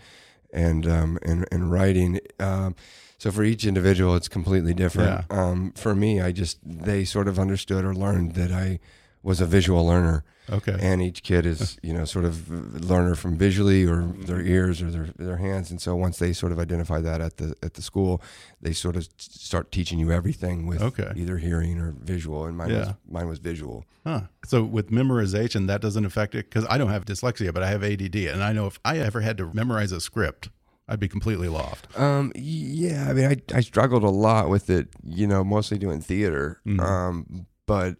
and 0.53 0.87
um, 0.87 1.19
and 1.23 1.47
and 1.53 1.71
writing. 1.71 2.21
Um, 2.41 2.75
so 3.19 3.31
for 3.31 3.43
each 3.45 3.67
individual, 3.67 4.17
it's 4.17 4.29
completely 4.29 4.75
different. 4.75 5.25
Um, 5.31 5.73
for 5.77 5.95
me, 5.95 6.21
I 6.21 6.33
just 6.33 6.59
they 6.65 7.05
sort 7.05 7.29
of 7.29 7.39
understood 7.39 7.85
or 7.85 7.95
learned 7.95 8.35
that 8.35 8.51
I 8.53 8.81
was 9.23 9.41
a 9.41 9.47
visual 9.47 9.87
learner. 9.87 10.25
Okay. 10.51 10.77
And 10.81 11.01
each 11.01 11.23
kid 11.23 11.47
is, 11.47 11.79
you 11.83 11.93
know, 11.93 12.05
sort 12.05 12.25
of 12.25 12.51
learner 12.85 13.15
from 13.15 13.37
visually 13.39 13.85
or 13.87 14.03
their 14.27 14.41
ears 14.43 14.83
or 14.83 14.91
their, 14.91 15.07
their 15.17 15.37
hands. 15.37 15.71
And 15.71 15.81
so 15.81 15.95
once 15.95 16.19
they 16.19 16.33
sort 16.33 16.51
of 16.51 16.59
identify 16.59 17.01
that 17.01 17.21
at 17.21 17.37
the 17.37 17.55
at 17.63 17.75
the 17.75 17.83
school, 17.83 18.21
they 18.61 18.73
sort 18.73 18.97
of 18.97 19.07
start 19.19 19.71
teaching 19.71 20.01
you 20.01 20.11
everything 20.11 20.67
with 20.67 20.83
Okay. 20.83 21.13
either 21.15 21.39
hearing 21.39 21.79
or 21.79 21.95
visual. 22.01 22.45
And 22.47 22.57
mine 22.57 22.73
was 22.73 22.89
Yeah. 22.89 22.93
mine 23.09 23.29
was 23.29 23.39
visual. 23.39 23.85
Huh. 24.05 24.23
So 24.45 24.65
with 24.65 24.91
memorization, 24.91 25.69
that 25.69 25.81
doesn't 25.81 26.05
affect 26.05 26.35
it 26.35 26.51
because 26.51 26.67
I 26.69 26.77
don't 26.77 26.91
have 26.91 27.05
dyslexia, 27.05 27.55
but 27.55 27.63
I 27.63 27.69
have 27.69 27.85
ADD, 27.85 28.17
and 28.27 28.43
I 28.43 28.53
know 28.53 28.67
if 28.67 28.81
I 28.85 28.99
ever 28.99 29.21
had 29.21 29.39
to 29.39 29.53
memorize 29.55 29.93
a 29.93 30.01
script, 30.01 30.49
I'd 30.89 30.99
be 30.99 31.07
completely 31.09 31.47
lost. 31.49 31.87
Um, 31.97 32.33
yeah, 32.35 33.07
I 33.09 33.13
mean, 33.13 33.27
I, 33.27 33.37
I 33.57 33.61
struggled 33.61 34.03
a 34.03 34.11
lot 34.11 34.49
with 34.51 34.69
it, 34.69 34.89
you 35.05 35.29
know, 35.29 35.45
mostly 35.45 35.79
doing 35.79 36.01
theater. 36.01 36.61
Mhm. 36.67 36.81
Um, 36.81 37.47
but 37.67 37.97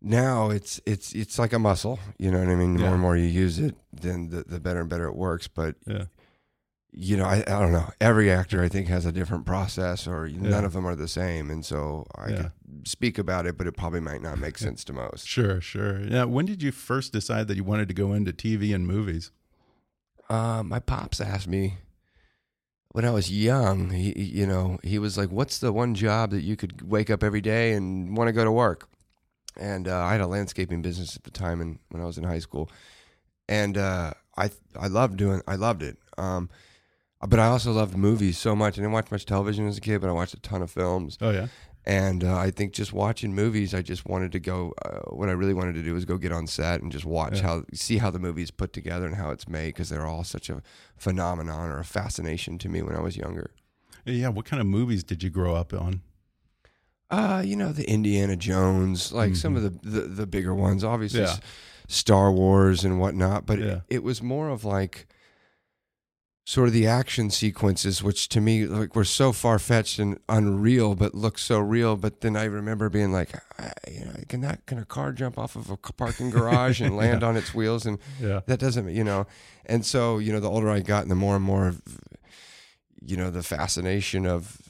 now 0.00 0.50
it's 0.50 0.80
it's 0.86 1.12
it's 1.14 1.38
like 1.38 1.52
a 1.52 1.58
muscle, 1.58 1.98
you 2.18 2.30
know 2.30 2.38
what 2.38 2.48
I 2.48 2.54
mean? 2.54 2.74
The 2.74 2.80
Yeah. 2.80 2.86
more 2.86 2.94
and 2.94 3.02
more 3.02 3.16
you 3.16 3.26
use 3.26 3.58
it, 3.58 3.74
then 3.92 4.28
the, 4.30 4.44
the 4.44 4.60
better 4.60 4.80
and 4.80 4.88
better 4.88 5.06
it 5.06 5.16
works. 5.16 5.48
But 5.48 5.76
Yeah. 5.86 6.04
you 6.92 7.16
know, 7.16 7.24
I, 7.26 7.38
I 7.46 7.60
don't 7.60 7.72
know. 7.72 7.90
Every 8.00 8.30
actor 8.30 8.62
I 8.62 8.68
think 8.68 8.88
has 8.88 9.04
a 9.06 9.12
different 9.12 9.44
process, 9.44 10.06
or 10.06 10.26
Yeah. 10.26 10.40
none 10.50 10.64
of 10.64 10.72
them 10.72 10.86
are 10.86 10.94
the 10.96 11.08
same, 11.08 11.50
and 11.50 11.64
so 11.64 12.06
I 12.14 12.28
could 12.28 12.52
speak 12.84 13.18
about 13.18 13.46
it, 13.46 13.58
but 13.58 13.66
it 13.66 13.72
probably 13.76 14.00
might 14.00 14.22
not 14.22 14.38
make 14.38 14.56
sense 14.66 14.84
to 14.84 14.92
most. 14.92 15.26
Sure, 15.26 15.60
sure. 15.60 16.00
Yeah. 16.00 16.24
When 16.24 16.46
did 16.46 16.62
you 16.62 16.70
first 16.72 17.12
decide 17.12 17.48
that 17.48 17.56
you 17.56 17.64
wanted 17.64 17.88
to 17.88 17.94
go 17.94 18.12
into 18.14 18.32
TV 18.32 18.74
and 18.74 18.86
movies? 18.86 19.30
Uh, 20.30 20.62
my 20.62 20.78
pops 20.78 21.20
asked 21.20 21.48
me 21.48 21.78
when 22.92 23.04
I 23.04 23.10
was 23.10 23.30
young. 23.32 23.90
He- 23.90 24.22
you 24.22 24.46
know, 24.46 24.78
he 24.82 24.98
was 24.98 25.16
like, 25.18 25.30
"What's 25.30 25.58
the 25.58 25.72
one 25.72 25.94
job 25.94 26.30
that 26.30 26.42
you 26.42 26.54
could 26.54 26.82
wake 26.88 27.10
up 27.10 27.22
every 27.24 27.40
day 27.40 27.72
and 27.72 28.16
want 28.16 28.28
to 28.28 28.32
go 28.32 28.44
to 28.44 28.52
work?" 28.52 28.88
And 29.58 29.88
uh, 29.88 29.98
I 30.04 30.12
had 30.12 30.20
a 30.20 30.26
landscaping 30.26 30.82
business 30.82 31.16
at 31.16 31.24
the 31.24 31.30
time, 31.30 31.60
and 31.60 31.78
when 31.90 32.00
I 32.02 32.06
was 32.06 32.16
in 32.18 32.24
high 32.24 32.38
school, 32.38 32.70
and 33.48 33.76
uh, 33.76 34.12
I 34.36 34.50
I 34.78 34.86
loved 34.88 35.16
doing 35.16 35.42
I 35.46 35.56
loved 35.56 35.82
it. 35.82 35.96
Um, 36.16 36.48
but 37.26 37.40
I 37.40 37.46
also 37.46 37.72
loved 37.72 37.96
movies 37.96 38.38
so 38.38 38.54
much. 38.54 38.74
I 38.74 38.82
didn't 38.82 38.92
watch 38.92 39.10
much 39.10 39.26
television 39.26 39.66
as 39.66 39.76
a 39.78 39.80
kid, 39.80 40.00
but 40.00 40.08
I 40.08 40.12
watched 40.12 40.34
a 40.34 40.40
ton 40.40 40.62
of 40.62 40.70
films. 40.70 41.18
Oh 41.20 41.30
yeah. 41.30 41.48
And 41.84 42.22
uh, 42.22 42.36
I 42.36 42.50
think 42.50 42.74
just 42.74 42.92
watching 42.92 43.34
movies, 43.34 43.72
I 43.72 43.80
just 43.82 44.04
wanted 44.06 44.30
to 44.32 44.40
go. 44.40 44.74
Uh, 44.84 44.98
what 45.16 45.28
I 45.28 45.32
really 45.32 45.54
wanted 45.54 45.74
to 45.76 45.82
do 45.82 45.94
was 45.94 46.04
go 46.04 46.18
get 46.18 46.32
on 46.32 46.46
set 46.46 46.82
and 46.82 46.92
just 46.92 47.06
watch 47.06 47.36
Yeah. 47.38 47.42
how, 47.42 47.62
see 47.72 47.96
how 47.98 48.10
the 48.10 48.18
movie's 48.18 48.50
put 48.50 48.72
together 48.74 49.06
and 49.06 49.16
how 49.16 49.30
it's 49.30 49.48
made, 49.48 49.68
because 49.68 49.88
they're 49.88 50.04
all 50.06 50.22
such 50.22 50.50
a 50.50 50.60
phenomenon 50.96 51.70
or 51.70 51.78
a 51.78 51.84
fascination 51.84 52.58
to 52.58 52.68
me 52.68 52.82
when 52.82 52.94
I 52.94 53.00
was 53.00 53.16
younger. 53.16 53.52
Yeah. 54.04 54.28
What 54.28 54.44
kind 54.44 54.60
of 54.60 54.66
movies 54.66 55.02
did 55.02 55.22
you 55.22 55.30
grow 55.30 55.54
up 55.54 55.72
on? 55.72 56.02
Uh, 57.10 57.42
you 57.44 57.56
know, 57.56 57.72
the 57.72 57.88
Indiana 57.88 58.36
Jones, 58.36 59.12
like 59.12 59.34
some 59.34 59.56
of 59.56 59.62
the, 59.62 59.70
the 59.82 60.00
the 60.02 60.26
bigger 60.26 60.54
ones, 60.54 60.84
obviously 60.84 61.20
Yeah. 61.20 61.36
Star 61.88 62.30
Wars 62.30 62.84
and 62.84 63.00
whatnot. 63.00 63.46
But 63.46 63.58
Yeah. 63.58 63.66
it, 63.66 63.82
it 63.88 64.02
was 64.02 64.22
more 64.22 64.50
of 64.50 64.62
like 64.64 65.06
sort 66.44 66.66
of 66.68 66.72
the 66.74 66.86
action 66.86 67.30
sequences, 67.30 68.02
which 68.02 68.28
to 68.30 68.40
me 68.40 68.66
like 68.66 68.94
were 68.94 69.04
so 69.04 69.32
far 69.32 69.58
fetched 69.58 69.98
and 69.98 70.18
unreal, 70.28 70.94
but 70.94 71.14
looked 71.14 71.40
so 71.40 71.58
real. 71.60 71.96
But 71.96 72.20
then 72.20 72.36
I 72.36 72.44
remember 72.44 72.88
being 72.90 73.10
like, 73.12 73.30
I, 73.58 73.72
you 73.90 74.04
know, 74.04 74.12
can 74.28 74.40
that 74.42 74.66
can 74.66 74.78
a 74.78 74.84
car 74.84 75.12
jump 75.12 75.38
off 75.38 75.56
of 75.56 75.70
a 75.70 75.76
parking 75.78 76.28
garage 76.30 76.80
and 76.82 76.94
land 77.02 77.22
on 77.22 77.36
its 77.38 77.54
wheels? 77.54 77.86
And 77.86 77.98
Yeah. 78.20 78.40
that 78.46 78.58
doesn't, 78.60 78.88
you 78.94 79.04
know. 79.04 79.26
And 79.64 79.84
so 79.86 80.18
you 80.18 80.30
know, 80.32 80.40
the 80.40 80.50
older 80.50 80.68
I 80.68 80.80
got, 80.80 81.02
and 81.02 81.10
the 81.10 81.14
more 81.14 81.36
and 81.36 81.44
more, 81.44 81.68
of, 81.68 81.80
you 83.00 83.16
know, 83.16 83.30
the 83.30 83.42
fascination 83.42 84.26
of 84.26 84.60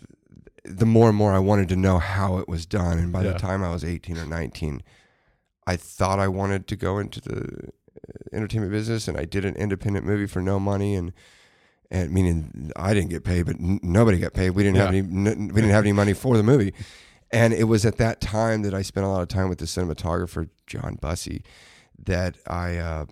the 0.68 0.86
more 0.86 1.08
and 1.08 1.16
more 1.16 1.32
I 1.32 1.38
wanted 1.38 1.68
to 1.70 1.76
know 1.76 1.98
how 1.98 2.38
it 2.38 2.48
was 2.48 2.66
done. 2.66 2.98
And 2.98 3.12
by 3.12 3.22
Yeah. 3.24 3.32
the 3.32 3.38
time 3.38 3.62
I 3.64 3.70
was 3.70 3.84
18 3.84 4.16
or 4.18 4.26
19, 4.26 4.82
I 5.66 5.76
thought 5.76 6.18
I 6.18 6.28
wanted 6.28 6.66
to 6.68 6.76
go 6.76 6.98
into 6.98 7.20
the 7.20 7.68
uh, 7.68 8.12
entertainment 8.36 8.72
business 8.72 9.08
and 9.08 9.18
I 9.18 9.24
did 9.24 9.44
an 9.44 9.56
independent 9.56 10.06
movie 10.06 10.26
for 10.26 10.40
no 10.42 10.58
money 10.60 10.94
and 10.94 11.12
and 11.90 12.12
meaning 12.12 12.70
I 12.76 12.92
didn't 12.92 13.08
get 13.08 13.24
paid, 13.24 13.46
but 13.46 13.56
n- 13.56 13.80
nobody 13.82 14.18
got 14.18 14.34
paid. 14.34 14.50
We 14.50 14.62
didn't 14.62 14.76
have 14.76 14.88
any 14.88 14.98
n- 14.98 15.48
we 15.54 15.60
didn't 15.62 15.70
have 15.70 15.84
any 15.84 15.92
money 15.92 16.12
for 16.12 16.36
the 16.36 16.42
movie. 16.42 16.74
And 17.30 17.52
it 17.54 17.64
was 17.64 17.84
at 17.86 17.96
that 17.96 18.20
time 18.20 18.60
that 18.62 18.74
I 18.74 18.82
spent 18.82 19.04
a 19.06 19.08
lot 19.08 19.22
of 19.22 19.28
time 19.28 19.48
with 19.48 19.58
the 19.58 19.64
cinematographer 19.64 20.48
John 20.66 20.96
Bussey 21.00 21.42
that 22.04 22.36
I 22.46 22.76
uh, 22.76 23.06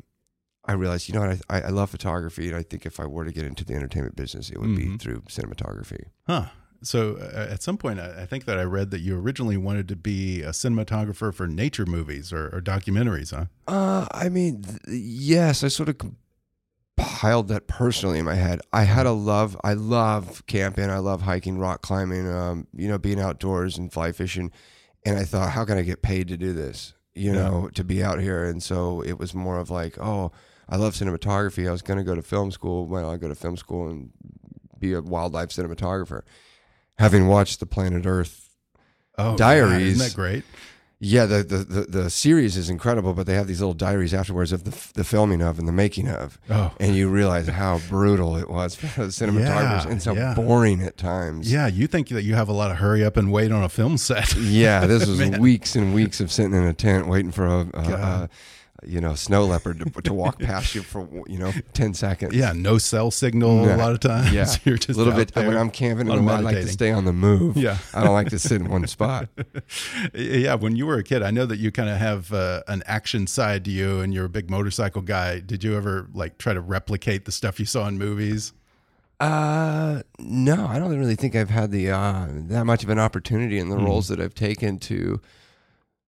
I 0.67 0.73
realized, 0.73 1.09
you 1.09 1.15
know 1.15 1.27
what, 1.27 1.41
I, 1.49 1.63
I 1.63 1.69
love 1.69 1.91
photography, 1.91 2.49
and 2.49 2.57
I 2.57 2.63
think 2.63 2.85
if 2.87 2.99
I 3.01 3.07
were 3.07 3.25
to 3.25 3.33
get 3.33 3.45
into 3.47 3.65
the 3.65 3.75
entertainment 3.75 4.15
business, 4.17 4.51
it 4.51 4.59
would 4.61 4.75
be 4.77 4.87
Mhm. 4.87 5.01
through 5.01 5.21
cinematography. 5.23 6.05
Huh. 6.27 6.47
So 6.83 7.17
uh, 7.17 7.47
at 7.51 7.63
some 7.63 7.77
point, 7.79 7.99
I 8.01 8.23
I 8.23 8.27
think 8.27 8.45
that 8.45 8.59
I 8.59 8.63
read 8.63 8.91
that 8.91 9.01
you 9.01 9.19
originally 9.19 9.57
wanted 9.57 9.89
to 9.89 9.97
be 9.97 10.43
a 10.43 10.51
cinematographer 10.51 11.33
for 11.35 11.47
nature 11.47 11.87
movies 11.87 12.33
or, 12.33 12.47
or 12.55 12.61
documentaries, 12.61 13.35
huh? 13.35 13.47
Uh, 13.67 14.07
I 14.13 14.29
mean, 14.29 14.63
th- 14.63 14.79
yes, 14.87 15.65
I 15.65 15.69
sort 15.69 15.89
of 15.89 15.97
compiled 16.97 17.49
that 17.49 17.67
personally 17.67 18.19
in 18.19 18.25
my 18.25 18.35
head. 18.35 18.61
I 18.73 18.85
had 18.85 19.07
a 19.07 19.13
love. 19.13 19.57
I 19.65 19.75
love 19.75 20.45
camping. 20.47 20.91
I 20.91 20.99
love 20.99 21.23
hiking, 21.23 21.59
rock 21.59 21.83
climbing. 21.83 22.31
Um, 22.31 22.67
you 22.75 22.89
know, 22.89 22.99
being 22.99 23.21
outdoors 23.21 23.77
and 23.79 23.93
fly 23.93 24.13
fishing. 24.13 24.51
And 25.05 25.19
I 25.19 25.25
thought, 25.25 25.51
how 25.51 25.65
can 25.65 25.79
I 25.79 25.83
get 25.83 26.03
paid 26.03 26.29
to 26.29 26.37
do 26.37 26.53
this? 26.53 26.95
You 27.15 27.33
Yeah. 27.33 27.49
know, 27.49 27.69
to 27.75 27.85
be 27.85 28.03
out 28.03 28.21
here. 28.21 28.45
And 28.45 28.63
so 28.63 29.01
it 29.03 29.19
was 29.19 29.35
more 29.35 29.59
of 29.59 29.71
like, 29.71 29.99
oh, 29.99 30.33
I 30.69 30.77
love 30.77 30.95
cinematography. 30.95 31.69
I 31.69 31.71
was 31.73 31.83
going 31.83 31.99
to 31.99 32.05
go 32.05 32.15
to 32.15 32.23
film 32.23 32.51
school. 32.51 32.87
Well, 32.87 33.11
I 33.11 33.17
go 33.17 33.29
to 33.29 33.35
film 33.35 33.57
school 33.57 33.89
and 33.89 34.11
be 34.79 34.93
a 34.95 35.01
wildlife 35.01 35.51
cinematographer. 35.51 36.23
Having 36.99 37.27
watched 37.29 37.61
the 37.61 37.67
Planet 37.67 38.07
Earth 38.07 38.43
Oh, 39.19 39.37
Diaries. 39.37 39.95
isn't 39.95 40.09
that 40.09 40.15
great? 40.15 40.45
yeah, 40.99 41.27
the, 41.27 41.43
the, 41.43 41.57
the, 41.59 41.81
the 41.83 42.11
series 42.11 42.57
is 42.57 42.69
incredible, 42.71 43.13
but 43.15 43.27
they 43.27 43.35
have 43.35 43.47
these 43.47 43.61
little 43.61 43.75
diaries 43.75 44.15
afterwards 44.15 44.51
of 44.53 44.65
the, 44.65 44.71
the 44.95 45.05
filming 45.05 45.43
of 45.43 45.59
and 45.59 45.69
the 45.69 45.73
making 45.73 46.09
of. 46.09 46.39
Oh, 46.51 46.73
And 46.81 46.95
you 46.97 47.09
realize 47.11 47.49
how 47.49 47.81
brutal 47.91 48.37
it 48.37 48.49
was 48.51 48.75
for 48.75 48.87
the 49.03 49.09
cinematographers 49.09 49.85
Yeah, 49.85 49.89
and 49.91 50.03
so 50.03 50.15
yeah. 50.15 50.35
boring 50.35 50.83
at 50.83 50.97
times. 50.97 51.51
yeah. 51.53 51.67
You 51.67 51.87
think 51.87 52.09
that 52.09 52.23
you 52.25 52.35
have 52.35 52.49
a 52.49 52.53
lot 52.55 52.71
of 52.71 52.79
hurry 52.79 53.05
up 53.05 53.17
and 53.19 53.31
wait 53.31 53.53
on 53.53 53.63
a 53.63 53.69
film 53.69 53.99
set? 53.99 54.35
Yeah, 54.37 54.87
this 54.87 55.07
was 55.09 55.21
weeks 55.39 55.77
and 55.77 55.95
weeks 55.95 56.21
of 56.21 56.31
sitting 56.33 56.55
in 56.55 56.65
a 56.65 56.73
tent 56.75 57.07
waiting 57.09 57.31
for 57.33 57.47
a, 57.47 57.59
a, 57.59 57.61
a 57.61 57.89
God. 57.89 58.31
You 58.85 59.01
know 59.01 59.15
snow 59.15 59.45
leopard 59.47 59.79
to, 59.81 60.03
to 60.03 60.13
walk 60.13 60.39
past 60.39 60.75
you 60.75 60.83
for 60.83 61.09
you 61.27 61.39
know 61.39 61.53
ten 61.73 61.95
seconds. 61.95 62.35
yeah, 62.35 62.53
no 62.53 62.79
cell 62.79 63.11
signal 63.11 63.65
a 63.73 63.77
lot 63.77 63.93
of 63.93 64.01
times. 64.01 64.33
Yeah, 64.33 64.47
You're 64.65 64.77
just 64.77 64.91
a 64.97 64.99
little 64.99 65.13
bit. 65.15 65.33
there. 65.35 65.47
When 65.49 65.57
I'm 65.57 65.71
camping, 65.71 66.11
I 66.11 66.15
like 66.41 66.57
to 66.57 66.69
stay 66.69 66.91
on 66.91 67.05
the 67.05 67.13
move. 67.13 67.57
Yeah. 67.57 67.79
I 67.95 68.03
don't 68.05 68.13
like 68.15 68.29
to 68.31 68.39
sit 68.39 68.61
in 68.61 68.69
one 68.69 68.87
spot. 68.87 69.29
yeah, 70.15 70.55
when 70.55 70.77
you 70.77 70.87
were 70.87 70.97
a 70.99 71.03
kid, 71.05 71.23
I 71.23 71.31
know 71.31 71.47
that 71.47 71.59
you 71.59 71.71
kind 71.73 71.89
of 71.89 71.97
have 71.99 72.33
uh, 72.33 72.63
an 72.69 72.83
action 72.87 73.27
side 73.27 73.65
to 73.67 73.71
you, 73.71 74.01
and 74.01 74.13
you're 74.15 74.27
a 74.27 74.29
big 74.31 74.51
motorcycle 74.51 75.03
guy. 75.03 75.41
Did 75.41 75.65
you 75.65 75.77
ever 75.77 76.09
like 76.13 76.39
try 76.39 76.53
to 76.55 76.61
replicate 76.61 77.25
the 77.25 77.33
stuff 77.33 77.59
you 77.61 77.67
saw 77.67 77.87
in 77.89 77.99
movies? 77.99 78.53
Uh, 79.19 80.03
no, 80.19 80.67
I 80.67 80.79
don't 80.79 80.97
really 80.99 81.17
think 81.17 81.35
I've 81.35 81.49
had 81.51 81.71
the 81.71 81.91
uh, 81.91 82.27
that 82.31 82.65
much 82.67 82.85
of 82.85 82.91
an 82.91 82.99
opportunity 82.99 83.59
in 83.59 83.71
the 83.71 83.77
Mhm. 83.77 83.87
roles 83.87 84.09
that 84.09 84.21
I've 84.21 84.35
taken 84.35 84.79
to 84.81 85.21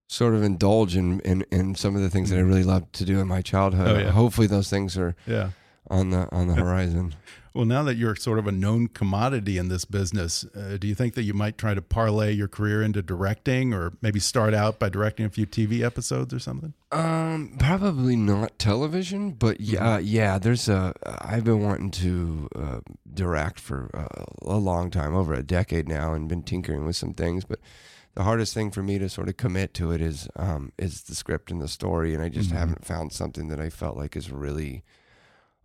sort 0.09 0.35
of 0.35 0.43
indulge 0.43 0.97
in, 0.97 1.21
in, 1.21 1.43
in 1.53 1.75
some 1.77 1.95
of 1.95 2.03
the 2.03 2.11
things 2.11 2.31
that 2.31 2.39
I 2.39 2.43
really 2.43 2.65
loved 2.65 2.93
to 2.95 3.05
do 3.05 3.21
in 3.21 3.29
my 3.29 3.43
childhood. 3.43 3.89
Oh, 3.89 3.99
yeah. 3.99 4.11
Hopefully, 4.11 4.47
those 4.49 4.69
things 4.71 4.97
are 4.99 5.15
Yeah. 5.27 5.51
on 5.89 6.11
the 6.11 6.29
on 6.35 6.49
the 6.49 6.55
horizon. 6.65 7.15
Well, 7.55 7.65
now 7.67 7.83
that 7.85 7.97
you're 7.97 8.15
sort 8.15 8.39
of 8.39 8.47
a 8.47 8.53
known 8.53 8.87
commodity 8.89 9.59
in 9.59 9.69
this 9.69 9.85
business, 9.85 10.45
uh, 10.55 10.77
do 10.79 10.87
you 10.87 10.95
think 10.95 11.15
that 11.15 11.23
you 11.25 11.35
might 11.35 11.59
try 11.59 11.75
to 11.75 11.83
parlay 11.83 12.31
your 12.33 12.47
career 12.47 12.83
into 12.83 13.03
directing, 13.03 13.75
or 13.75 13.95
maybe 14.01 14.21
start 14.21 14.55
out 14.55 14.79
by 14.79 14.89
directing 14.89 15.27
a 15.27 15.31
few 15.31 15.45
TV 15.45 15.83
episodes 15.83 16.33
or 16.33 16.39
something? 16.39 16.73
Um, 16.93 17.57
probably 17.59 18.15
not 18.17 18.59
television, 18.61 19.33
but 19.33 19.61
yeah, 19.61 19.95
uh, 19.95 19.99
yeah. 19.99 20.39
There's 20.39 20.69
a. 20.69 20.95
I've 21.05 21.45
been 21.45 21.61
wanting 21.63 21.91
to 21.93 22.49
uh, 22.55 22.81
direct 23.13 23.59
for 23.59 23.91
a 24.43 24.57
long 24.57 24.91
time, 24.91 25.15
over 25.17 25.35
a 25.35 25.43
decade 25.43 25.89
now, 25.89 26.15
and 26.15 26.29
been 26.29 26.43
tinkering 26.43 26.85
with 26.87 26.97
some 26.97 27.13
things. 27.15 27.45
But 27.45 27.59
the 28.19 28.25
hardest 28.25 28.53
thing 28.53 28.73
for 28.73 28.83
me 28.83 28.99
to 28.99 29.09
sort 29.09 29.29
of 29.29 29.37
commit 29.37 29.73
to 29.75 29.93
it 29.93 30.01
is 30.01 30.29
um, 30.35 30.73
is 30.77 31.03
the 31.05 31.15
script 31.15 31.53
and 31.53 31.63
the 31.63 31.69
story, 31.69 32.13
and 32.15 32.21
I 32.23 32.29
just 32.29 32.51
Mhm. 32.51 32.57
haven't 32.59 32.85
found 32.85 33.13
something 33.13 33.47
that 33.47 33.61
I 33.61 33.71
felt 33.71 33.97
like 33.97 34.17
is 34.17 34.33
really 34.33 34.83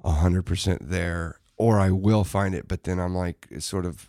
hundred 0.06 0.44
percent 0.44 0.90
there. 0.90 1.40
Or 1.58 1.80
I 1.80 1.90
will 1.90 2.24
find 2.24 2.54
it, 2.54 2.68
but 2.68 2.84
then 2.84 3.00
I'm 3.00 3.16
like 3.16 3.48
it's 3.50 3.66
sort 3.66 3.88
of 3.88 4.08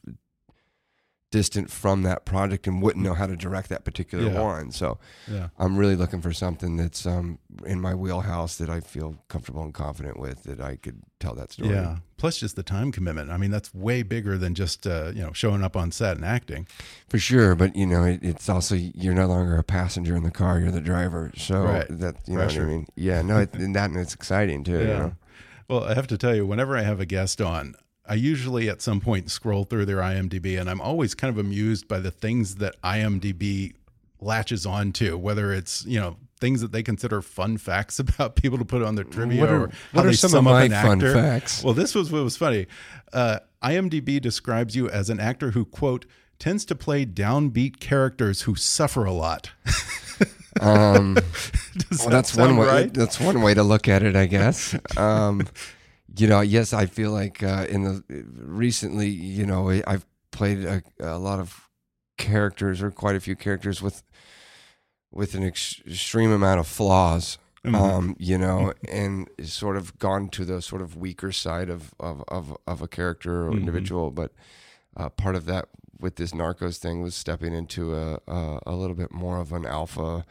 distant 1.34 1.68
from 1.68 2.02
that 2.04 2.24
project 2.24 2.68
and 2.68 2.80
wouldn't 2.80 3.04
know 3.04 3.12
how 3.14 3.26
to 3.26 3.34
direct 3.34 3.68
that 3.68 3.84
particular 3.84 4.30
Yeah. 4.30 4.40
one. 4.40 4.70
So 4.70 4.98
Yeah. 5.26 5.48
I'm 5.58 5.76
really 5.76 5.96
looking 5.96 6.20
for 6.20 6.32
something 6.32 6.76
that's 6.76 7.04
um, 7.06 7.40
in 7.66 7.80
my 7.80 7.92
wheelhouse 7.92 8.56
that 8.58 8.70
I 8.70 8.78
feel 8.78 9.16
comfortable 9.26 9.64
and 9.64 9.74
confident 9.74 10.16
with 10.20 10.44
that 10.44 10.60
I 10.60 10.76
could 10.76 11.02
tell 11.18 11.34
that 11.34 11.50
story. 11.50 11.70
Yeah. 11.70 11.96
Plus, 12.18 12.38
just 12.38 12.54
the 12.54 12.62
time 12.62 12.92
commitment. 12.92 13.32
I 13.32 13.36
mean, 13.36 13.50
that's 13.50 13.74
way 13.74 14.04
bigger 14.04 14.38
than 14.38 14.54
just 14.54 14.86
uh, 14.86 15.10
you 15.12 15.22
know 15.22 15.32
showing 15.32 15.64
up 15.64 15.76
on 15.76 15.90
set 15.90 16.14
and 16.16 16.24
acting. 16.24 16.68
For 17.08 17.18
sure, 17.18 17.56
but 17.56 17.74
you 17.74 17.86
know, 17.86 18.04
it, 18.04 18.20
it's 18.22 18.48
also 18.48 18.76
you're 18.76 19.12
no 19.12 19.26
longer 19.26 19.56
a 19.56 19.64
passenger 19.64 20.14
in 20.14 20.22
the 20.22 20.30
car; 20.30 20.60
you're 20.60 20.70
the 20.70 20.80
driver. 20.80 21.32
So 21.36 21.64
Right. 21.64 21.86
that 21.88 22.14
you 22.28 22.36
know 22.36 22.44
what 22.46 22.56
I 22.56 22.60
mean. 22.60 22.86
Yeah, 22.94 23.22
no, 23.22 23.38
it, 23.38 23.52
and 23.54 23.74
that 23.74 23.90
and 23.90 23.98
it's 23.98 24.14
exciting 24.14 24.62
too. 24.62 24.78
You 24.78 24.86
know? 24.86 25.12
Well, 25.68 25.82
I 25.84 25.94
have 25.94 26.06
to 26.06 26.16
tell 26.16 26.34
you, 26.36 26.46
whenever 26.46 26.76
I 26.76 26.82
have 26.82 27.00
a 27.00 27.06
guest 27.06 27.40
on, 27.40 27.74
I 28.06 28.14
usually 28.14 28.68
at 28.68 28.82
some 28.82 29.00
point 29.00 29.30
scroll 29.30 29.64
through 29.64 29.86
their 29.86 29.96
IMDb, 29.98 30.60
and 30.60 30.68
I'm 30.68 30.80
always 30.80 31.14
kind 31.14 31.30
of 31.30 31.38
amused 31.38 31.88
by 31.88 32.00
the 32.00 32.10
things 32.10 32.56
that 32.56 32.80
IMDb 32.82 33.74
latches 34.20 34.66
on 34.66 34.92
to, 34.92 35.16
whether 35.18 35.52
it's 35.52 35.84
you 35.86 35.98
know 36.00 36.16
things 36.40 36.60
that 36.60 36.72
they 36.72 36.82
consider 36.82 37.22
fun 37.22 37.56
facts 37.56 37.98
about 38.04 38.36
people 38.36 38.58
to 38.58 38.64
put 38.64 38.82
on 38.82 38.94
their 38.96 39.04
trivia 39.04 39.40
What 39.40 39.48
are- 39.50 39.62
or 39.64 39.70
what 39.92 40.06
are 40.06 40.12
some 40.12 40.30
sum 40.30 40.46
of 40.46 40.52
my 40.52 40.68
fun 40.68 41.00
facts? 41.00 41.62
Well, 41.64 41.74
this 41.74 41.94
was 41.94 42.10
what 42.12 42.22
was 42.24 42.36
funny. 42.36 42.66
Uh, 43.12 43.38
IMDb 43.62 44.20
describes 44.20 44.76
you 44.76 44.88
as 44.90 45.08
an 45.08 45.18
actor 45.20 45.52
who 45.52 45.64
quote 45.64 46.04
tends 46.38 46.64
to 46.66 46.74
play 46.74 47.06
downbeat 47.06 47.78
characters 47.80 48.42
who 48.42 48.54
suffer 48.54 49.04
a 49.04 49.12
lot. 49.12 49.50
Um, 50.60 51.14
well, 51.14 51.24
that 51.24 52.10
that's 52.10 52.36
one 52.36 52.56
way. 52.56 52.66
right? 52.68 52.94
That's 52.94 53.18
one 53.18 53.42
way 53.42 53.54
to 53.54 53.64
look 53.64 53.88
at 53.88 54.04
it, 54.04 54.14
I 54.14 54.26
guess. 54.26 54.76
Um, 54.96 55.48
you 56.16 56.26
know, 56.28 56.40
yes, 56.40 56.72
I 56.72 56.86
feel 56.86 57.10
like 57.10 57.42
uh, 57.42 57.66
in 57.68 57.82
the 57.84 58.04
recently, 58.36 59.08
you 59.08 59.46
know, 59.46 59.68
I've 59.86 60.06
played 60.30 60.64
a, 60.64 60.82
a 61.00 61.18
lot 61.18 61.40
of 61.40 61.68
characters 62.18 62.82
or 62.82 62.90
quite 62.90 63.16
a 63.16 63.20
few 63.20 63.36
characters 63.36 63.82
with 63.82 64.02
with 65.12 65.34
an 65.34 65.44
ex- 65.44 65.80
extreme 65.86 66.30
amount 66.32 66.60
of 66.60 66.66
flaws. 66.66 67.38
Mhm. 67.64 67.74
Um, 67.80 68.16
you 68.18 68.36
know, 68.36 68.74
and 68.90 69.26
sort 69.42 69.78
of 69.78 69.98
gone 69.98 70.28
to 70.30 70.44
the 70.44 70.60
sort 70.60 70.82
of 70.82 70.96
weaker 70.98 71.32
side 71.32 71.70
of 71.70 71.94
of 71.98 72.22
of, 72.28 72.54
of 72.66 72.82
a 72.82 72.88
character 72.88 73.46
or 73.46 73.52
Mhm. 73.52 73.60
individual. 73.60 74.10
But 74.10 74.32
uh, 74.98 75.08
part 75.08 75.34
of 75.34 75.46
that 75.46 75.68
with 75.98 76.16
this 76.16 76.32
Narcos 76.32 76.76
thing 76.76 77.00
was 77.00 77.14
stepping 77.14 77.54
into 77.54 77.94
a 77.94 78.18
a, 78.28 78.58
a 78.66 78.72
little 78.74 78.94
bit 78.94 79.12
more 79.12 79.38
of 79.38 79.50
an 79.52 79.64
alpha 79.64 80.26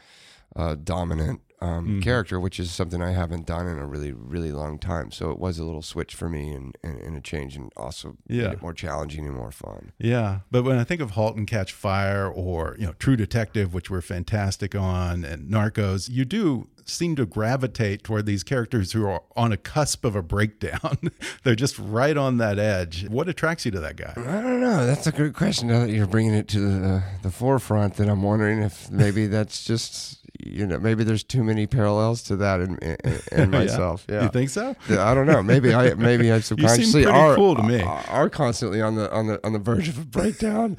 uh, 0.55 0.75
dominant 0.75 1.41
um, 1.63 1.88
Mhm. 1.88 2.03
character, 2.03 2.39
which 2.39 2.60
is 2.60 2.72
something 2.72 3.01
I 3.01 3.12
haven't 3.12 3.46
done 3.46 3.67
in 3.67 3.77
a 3.79 3.86
really, 3.86 4.12
really 4.12 4.51
long 4.51 4.77
time. 4.79 5.12
So 5.12 5.32
it 5.32 5.39
was 5.39 5.58
a 5.60 5.63
little 5.63 5.82
switch 5.82 6.13
for 6.13 6.27
me 6.27 6.51
and, 6.51 6.75
and, 6.84 7.00
and 7.00 7.15
a 7.15 7.22
change 7.22 7.55
and 7.55 7.72
also 7.77 8.17
Yeah. 8.27 8.55
more 8.62 8.74
challenging 8.74 9.25
and 9.25 9.36
more 9.36 9.51
fun. 9.51 9.91
Yeah, 9.98 10.39
but 10.51 10.63
when 10.63 10.77
I 10.77 10.84
think 10.84 11.00
of 11.01 11.12
*Halt 11.12 11.38
and 11.38 11.48
Catch 11.48 11.72
Fire* 11.72 12.27
or 12.27 12.75
you 12.79 12.86
know 12.88 12.93
*True 13.00 13.15
Detective*, 13.15 13.74
which 13.74 13.89
we're 13.89 14.01
fantastic 14.01 14.75
on, 14.75 15.24
and 15.24 15.50
*Narcos*, 15.50 16.10
you 16.10 16.25
do 16.25 16.67
seem 16.86 17.15
to 17.15 17.25
gravitate 17.25 18.03
toward 18.03 18.25
these 18.25 18.43
characters 18.43 18.91
who 18.91 19.05
are 19.08 19.22
on 19.38 19.53
a 19.53 19.58
cusp 19.58 20.03
of 20.03 20.17
a 20.17 20.22
breakdown. 20.22 20.98
They're 21.43 21.55
just 21.55 21.79
right 21.79 22.17
on 22.17 22.39
that 22.39 22.60
edge. 22.60 23.08
What 23.08 23.29
attracts 23.29 23.63
you 23.63 23.72
to 23.72 23.79
that 23.79 23.96
guy? 23.96 24.12
I 24.17 24.41
don't 24.41 24.60
know. 24.60 24.86
That's 24.86 25.08
a 25.08 25.13
good 25.13 25.34
question. 25.34 25.70
Now 25.70 25.79
that 25.86 25.91
you're 25.91 26.08
bringing 26.08 26.34
it 26.34 26.50
to 26.50 26.60
the 26.60 27.03
the 27.22 27.32
forefront, 27.32 27.96
that 27.96 28.10
I'm 28.10 28.22
wondering 28.22 28.62
if 28.62 28.91
maybe 28.91 29.27
that's 29.27 29.63
just 29.63 30.23
you 30.45 30.65
know, 30.65 30.79
maybe 30.79 31.03
there's 31.03 31.23
too 31.23 31.43
many 31.43 31.67
parallels 31.67 32.23
to 32.23 32.35
that 32.38 32.59
in 32.59 32.77
in, 32.77 32.97
in 33.31 33.51
myself. 33.59 34.05
yeah. 34.09 34.23
You 34.23 34.29
think 34.29 34.50
so? 34.50 34.75
Yeah, 34.89 35.09
I 35.09 35.13
don't 35.13 35.27
know. 35.27 35.41
Maybe 35.43 35.73
I 35.73 35.93
maybe 35.93 36.31
I 36.31 36.39
subconsciously 36.41 37.05
are 37.05 37.35
cool 37.35 37.55
to 37.55 37.63
me. 37.63 37.81
are, 37.81 38.03
are 38.09 38.29
constantly 38.29 38.81
on 38.81 38.95
the 38.95 39.12
on 39.12 39.27
the 39.27 39.45
on 39.45 39.53
the 39.53 39.59
verge 39.59 39.89
of 39.89 39.97
a 40.00 40.05
breakdown. 40.05 40.75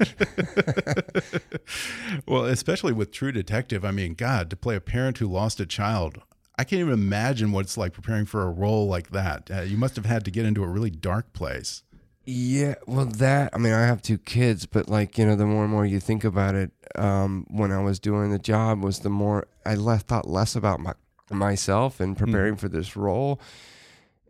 well, 2.27 2.45
especially 2.45 2.93
with 2.93 3.11
True 3.11 3.31
Detective. 3.31 3.83
I 3.85 3.91
mean, 3.91 4.13
God, 4.13 4.49
to 4.49 4.55
play 4.55 4.75
a 4.75 4.81
parent 4.81 5.17
who 5.17 5.27
lost 5.27 5.59
a 5.59 5.65
child, 5.65 6.21
I 6.57 6.63
can't 6.63 6.79
even 6.79 6.93
imagine 6.93 7.51
what 7.51 7.65
it's 7.65 7.77
like 7.77 7.93
preparing 7.93 8.25
for 8.25 8.43
a 8.43 8.51
role 8.51 8.87
like 8.87 9.09
that. 9.11 9.49
Uh, 9.51 9.61
you 9.61 9.77
must 9.77 9.95
have 9.95 10.05
had 10.05 10.23
to 10.25 10.31
get 10.31 10.45
into 10.45 10.63
a 10.63 10.67
really 10.67 10.89
dark 10.89 11.33
place. 11.33 11.83
Yeah, 12.25 12.75
well, 12.87 13.05
that 13.05 13.51
I 13.53 13.59
mean, 13.59 13.73
I 13.73 13.85
have 13.85 14.01
two 14.01 14.17
kids, 14.17 14.65
but 14.65 14.89
like 14.89 15.17
you 15.17 15.25
know, 15.25 15.35
the 15.35 15.45
more 15.45 15.63
and 15.63 15.71
more 15.71 15.85
you 15.85 15.99
think 15.99 16.23
about 16.23 16.55
it, 16.55 16.71
um, 16.95 17.45
when 17.49 17.71
I 17.71 17.81
was 17.83 17.99
doing 17.99 18.31
the 18.31 18.39
job, 18.39 18.83
was 18.83 18.99
the 18.99 19.09
more 19.09 19.47
I 19.65 19.75
le- 19.75 19.99
thought 19.99 20.27
less 20.27 20.55
about 20.55 20.79
my 20.79 20.93
myself 21.29 21.99
and 21.99 22.17
preparing 22.17 22.55
for 22.55 22.67
this 22.67 22.95
role, 22.95 23.39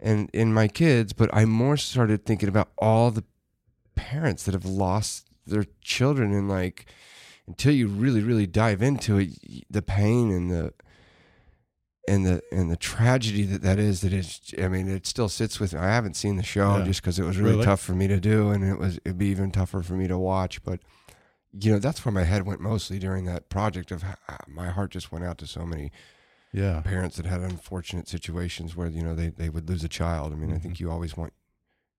and 0.02 0.30
in 0.34 0.54
my 0.54 0.68
kids, 0.68 1.14
but 1.14 1.30
I 1.34 1.46
more 1.46 1.78
started 1.78 2.26
thinking 2.26 2.50
about 2.50 2.70
all 2.78 3.12
the 3.12 3.24
parents 3.96 4.44
that 4.44 4.54
have 4.54 4.66
lost 4.66 5.28
their 5.48 5.66
children, 5.82 6.34
and 6.34 6.50
like 6.50 6.88
until 7.48 7.74
you 7.74 7.88
really, 7.88 8.22
really 8.22 8.48
dive 8.48 8.82
into 8.82 9.20
it, 9.20 9.30
the 9.70 9.82
pain 9.82 10.32
and 10.32 10.52
the 10.52 10.74
and 12.08 12.26
the 12.26 12.42
and 12.52 12.70
the 12.70 12.78
tragedy 12.78 13.44
that 13.44 13.62
that 13.64 13.80
is 13.80 14.02
that 14.02 14.14
is 14.14 14.40
I 14.62 14.68
mean 14.68 14.88
it 14.88 15.08
still 15.08 15.30
sits 15.30 15.60
with 15.60 15.74
me. 15.74 15.80
I 15.80 15.88
haven't 15.90 16.16
seen 16.16 16.36
the 16.36 16.44
show 16.44 16.78
Yeah. 16.78 16.84
just 16.86 17.02
because 17.02 17.18
it 17.20 17.24
was 17.24 17.38
really, 17.38 17.54
Really? 17.54 17.66
tough 17.66 17.82
for 17.82 17.94
me 17.94 18.08
to 18.08 18.20
do 18.20 18.50
and 18.50 18.64
it 18.64 18.78
was 18.78 18.98
it'd 19.06 19.18
be 19.18 19.28
even 19.28 19.52
tougher 19.52 19.82
for 19.82 19.94
me 19.94 20.08
to 20.08 20.18
watch 20.18 20.64
but 20.64 20.80
you 21.58 21.72
know 21.72 21.80
that's 21.80 22.04
where 22.06 22.12
my 22.12 22.24
head 22.24 22.46
went 22.46 22.60
mostly 22.62 23.00
during 23.00 23.26
that 23.26 23.50
project 23.50 23.92
of 23.92 24.04
my 24.48 24.70
heart 24.70 24.92
just 24.92 25.12
went 25.12 25.26
out 25.26 25.38
to 25.40 25.48
so 25.48 25.66
many 25.66 25.92
Yeah. 26.54 26.82
parents 26.82 27.18
that 27.18 27.26
had 27.26 27.42
unfortunate 27.42 28.08
situations 28.08 28.76
where 28.76 28.88
you 28.88 29.02
know 29.02 29.16
they, 29.16 29.30
they 29.30 29.50
would 29.50 29.68
lose 29.70 29.84
a 29.84 29.90
child 29.90 30.32
I 30.32 30.36
mean 30.36 30.54
I 30.54 30.58
think 30.60 30.80
you 30.80 30.92
always 30.92 31.18
want 31.18 31.34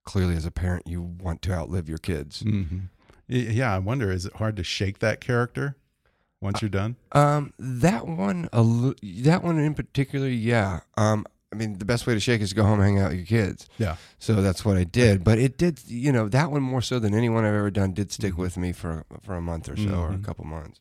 clearly 0.05 0.37
as 0.37 0.47
a 0.47 0.51
parent 0.53 0.87
you 0.87 1.03
want 1.03 1.43
to 1.43 1.53
outlive 1.53 1.89
your 1.89 1.99
kids 1.99 2.41
hmm 2.41 2.63
Yeah, 3.29 3.75
I 3.75 3.79
wonder, 3.81 4.13
is 4.13 4.25
it 4.25 4.35
hard 4.35 4.55
to 4.57 4.63
shake 4.63 5.01
that 5.01 5.21
character 5.21 5.77
once 6.40 6.61
you're 6.62 6.69
done? 6.69 6.97
Um, 7.12 7.52
that 7.59 8.07
one, 8.07 8.49
that 9.02 9.43
one 9.43 9.59
in 9.59 9.75
particular, 9.75 10.28
yeah. 10.28 10.81
Um, 10.97 11.26
I 11.52 11.57
mean, 11.57 11.78
the 11.78 11.85
best 11.85 12.07
way 12.07 12.14
to 12.14 12.21
shake 12.21 12.40
is 12.40 12.50
to 12.50 12.55
go 12.57 12.64
home 12.64 12.81
and 12.81 12.83
hang 12.97 12.99
out 12.99 13.11
with 13.11 13.19
your 13.19 13.26
kids. 13.26 13.69
Yeah. 13.78 13.97
So 14.19 14.35
that's 14.43 14.64
what 14.64 14.76
I 14.76 14.85
did. 14.85 15.23
But 15.25 15.38
it 15.38 15.57
did, 15.57 15.81
you 15.87 16.12
know, 16.12 16.28
that 16.28 16.50
one 16.50 16.62
more 16.62 16.83
so 16.83 16.99
than 16.99 17.14
anyone 17.14 17.45
I've 17.45 17.55
ever 17.55 17.71
done 17.71 17.93
did 17.93 18.11
stick 18.12 18.37
with 18.37 18.57
me 18.57 18.73
for 18.73 19.05
for 19.23 19.35
a 19.37 19.40
month 19.40 19.69
or 19.69 19.76
so 19.76 20.00
or 20.00 20.11
a 20.11 20.16
Mhm. 20.16 20.25
couple 20.25 20.45
months. 20.45 20.81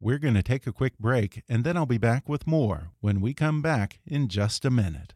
We're 0.00 0.18
going 0.18 0.34
to 0.34 0.42
take 0.42 0.66
a 0.66 0.72
quick 0.72 0.98
break, 0.98 1.42
and 1.48 1.62
then 1.62 1.76
I'll 1.76 1.84
be 1.84 1.98
back 1.98 2.26
with 2.28 2.46
more 2.46 2.88
when 3.00 3.20
we 3.20 3.34
come 3.34 3.60
back 3.60 4.00
in 4.06 4.28
just 4.28 4.64
a 4.64 4.70
minute. 4.70 5.12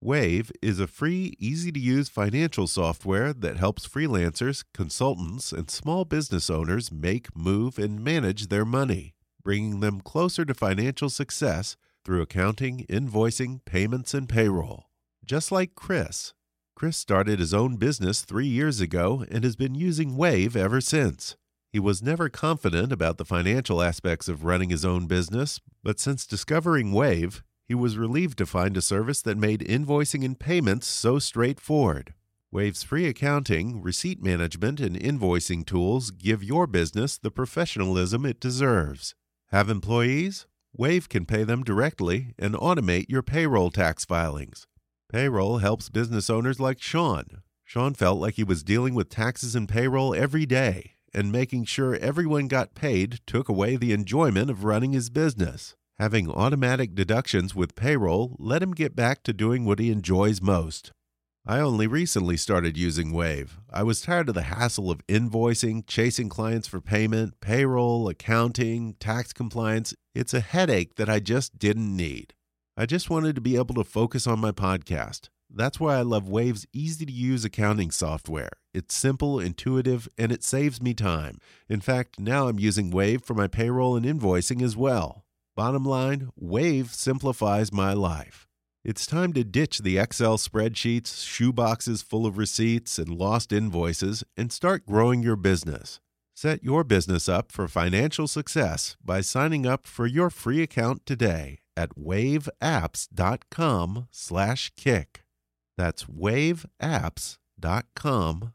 Wave 0.00 0.52
is 0.62 0.78
a 0.78 0.86
free, 0.86 1.34
easy 1.40 1.72
to 1.72 1.80
use 1.80 2.08
financial 2.08 2.68
software 2.68 3.32
that 3.32 3.56
helps 3.56 3.88
freelancers, 3.88 4.62
consultants, 4.72 5.50
and 5.52 5.68
small 5.68 6.04
business 6.04 6.48
owners 6.48 6.92
make, 6.92 7.36
move, 7.36 7.80
and 7.80 8.04
manage 8.04 8.46
their 8.46 8.64
money, 8.64 9.14
bringing 9.42 9.80
them 9.80 10.00
closer 10.00 10.44
to 10.44 10.54
financial 10.54 11.10
success 11.10 11.76
through 12.04 12.22
accounting, 12.22 12.86
invoicing, 12.88 13.58
payments, 13.64 14.14
and 14.14 14.28
payroll. 14.28 14.84
Just 15.24 15.50
like 15.50 15.74
Chris. 15.74 16.32
Chris 16.76 16.96
started 16.96 17.40
his 17.40 17.52
own 17.52 17.76
business 17.76 18.22
three 18.22 18.46
years 18.46 18.80
ago 18.80 19.24
and 19.32 19.42
has 19.42 19.56
been 19.56 19.74
using 19.74 20.16
Wave 20.16 20.54
ever 20.54 20.80
since. 20.80 21.36
He 21.72 21.80
was 21.80 22.04
never 22.04 22.28
confident 22.28 22.92
about 22.92 23.18
the 23.18 23.24
financial 23.24 23.82
aspects 23.82 24.28
of 24.28 24.44
running 24.44 24.70
his 24.70 24.84
own 24.84 25.08
business, 25.08 25.60
but 25.82 25.98
since 25.98 26.24
discovering 26.24 26.92
Wave, 26.92 27.42
he 27.68 27.74
was 27.74 27.98
relieved 27.98 28.38
to 28.38 28.46
find 28.46 28.78
a 28.78 28.82
service 28.82 29.20
that 29.20 29.36
made 29.36 29.60
invoicing 29.60 30.24
and 30.24 30.40
payments 30.40 30.86
so 30.86 31.18
straightforward. 31.18 32.14
Wave's 32.50 32.82
free 32.82 33.06
accounting, 33.06 33.82
receipt 33.82 34.22
management, 34.22 34.80
and 34.80 34.96
invoicing 34.96 35.66
tools 35.66 36.10
give 36.10 36.42
your 36.42 36.66
business 36.66 37.18
the 37.18 37.30
professionalism 37.30 38.24
it 38.24 38.40
deserves. 38.40 39.14
Have 39.48 39.68
employees? 39.68 40.46
Wave 40.74 41.10
can 41.10 41.26
pay 41.26 41.44
them 41.44 41.62
directly 41.62 42.34
and 42.38 42.54
automate 42.54 43.10
your 43.10 43.22
payroll 43.22 43.70
tax 43.70 44.06
filings. 44.06 44.66
Payroll 45.10 45.58
helps 45.58 45.90
business 45.90 46.30
owners 46.30 46.58
like 46.58 46.80
Sean. 46.80 47.42
Sean 47.64 47.92
felt 47.92 48.18
like 48.18 48.34
he 48.34 48.44
was 48.44 48.62
dealing 48.62 48.94
with 48.94 49.10
taxes 49.10 49.54
and 49.54 49.68
payroll 49.68 50.14
every 50.14 50.46
day, 50.46 50.92
and 51.12 51.30
making 51.30 51.66
sure 51.66 51.96
everyone 51.96 52.48
got 52.48 52.74
paid 52.74 53.20
took 53.26 53.50
away 53.50 53.76
the 53.76 53.92
enjoyment 53.92 54.48
of 54.48 54.64
running 54.64 54.92
his 54.92 55.10
business. 55.10 55.74
Having 55.98 56.30
automatic 56.30 56.94
deductions 56.94 57.56
with 57.56 57.74
payroll 57.74 58.36
let 58.38 58.62
him 58.62 58.70
get 58.70 58.94
back 58.94 59.24
to 59.24 59.32
doing 59.32 59.64
what 59.64 59.80
he 59.80 59.90
enjoys 59.90 60.40
most. 60.40 60.92
I 61.44 61.58
only 61.58 61.88
recently 61.88 62.36
started 62.36 62.76
using 62.76 63.12
Wave. 63.12 63.58
I 63.68 63.82
was 63.82 64.00
tired 64.00 64.28
of 64.28 64.36
the 64.36 64.42
hassle 64.42 64.92
of 64.92 65.04
invoicing, 65.08 65.84
chasing 65.88 66.28
clients 66.28 66.68
for 66.68 66.80
payment, 66.80 67.40
payroll, 67.40 68.08
accounting, 68.08 68.94
tax 69.00 69.32
compliance. 69.32 69.92
It's 70.14 70.32
a 70.32 70.38
headache 70.38 70.94
that 70.96 71.08
I 71.08 71.18
just 71.18 71.58
didn't 71.58 71.96
need. 71.96 72.32
I 72.76 72.86
just 72.86 73.10
wanted 73.10 73.34
to 73.34 73.40
be 73.40 73.56
able 73.56 73.74
to 73.74 73.82
focus 73.82 74.28
on 74.28 74.38
my 74.38 74.52
podcast. 74.52 75.30
That's 75.50 75.80
why 75.80 75.96
I 75.96 76.02
love 76.02 76.28
Wave's 76.28 76.66
easy 76.72 77.06
to 77.06 77.12
use 77.12 77.44
accounting 77.44 77.90
software. 77.90 78.50
It's 78.72 78.94
simple, 78.94 79.40
intuitive, 79.40 80.08
and 80.16 80.30
it 80.30 80.44
saves 80.44 80.80
me 80.80 80.94
time. 80.94 81.40
In 81.68 81.80
fact, 81.80 82.20
now 82.20 82.46
I'm 82.46 82.60
using 82.60 82.92
Wave 82.92 83.24
for 83.24 83.34
my 83.34 83.48
payroll 83.48 83.96
and 83.96 84.06
invoicing 84.06 84.62
as 84.62 84.76
well. 84.76 85.24
Bottom 85.58 85.84
line, 85.84 86.30
Wave 86.36 86.94
simplifies 86.94 87.70
my 87.72 87.92
life. 87.92 88.46
It's 88.84 89.06
time 89.06 89.32
to 89.32 89.42
ditch 89.42 89.80
the 89.80 89.98
Excel 89.98 90.38
spreadsheets, 90.38 91.26
shoeboxes 91.26 92.00
full 92.00 92.26
of 92.26 92.38
receipts, 92.38 92.96
and 92.96 93.08
lost 93.08 93.52
invoices 93.52 94.22
and 94.36 94.52
start 94.52 94.86
growing 94.86 95.20
your 95.20 95.34
business. 95.34 95.98
Set 96.36 96.62
your 96.62 96.84
business 96.84 97.28
up 97.28 97.50
for 97.50 97.66
financial 97.66 98.28
success 98.28 98.96
by 99.04 99.20
signing 99.20 99.66
up 99.66 99.84
for 99.84 100.06
your 100.06 100.30
free 100.30 100.62
account 100.62 101.04
today 101.04 101.58
at 101.76 101.98
waveapps.com 101.98 104.06
slash 104.12 104.70
kick. 104.76 105.24
That's 105.76 106.04
waveapps.com 106.04 108.52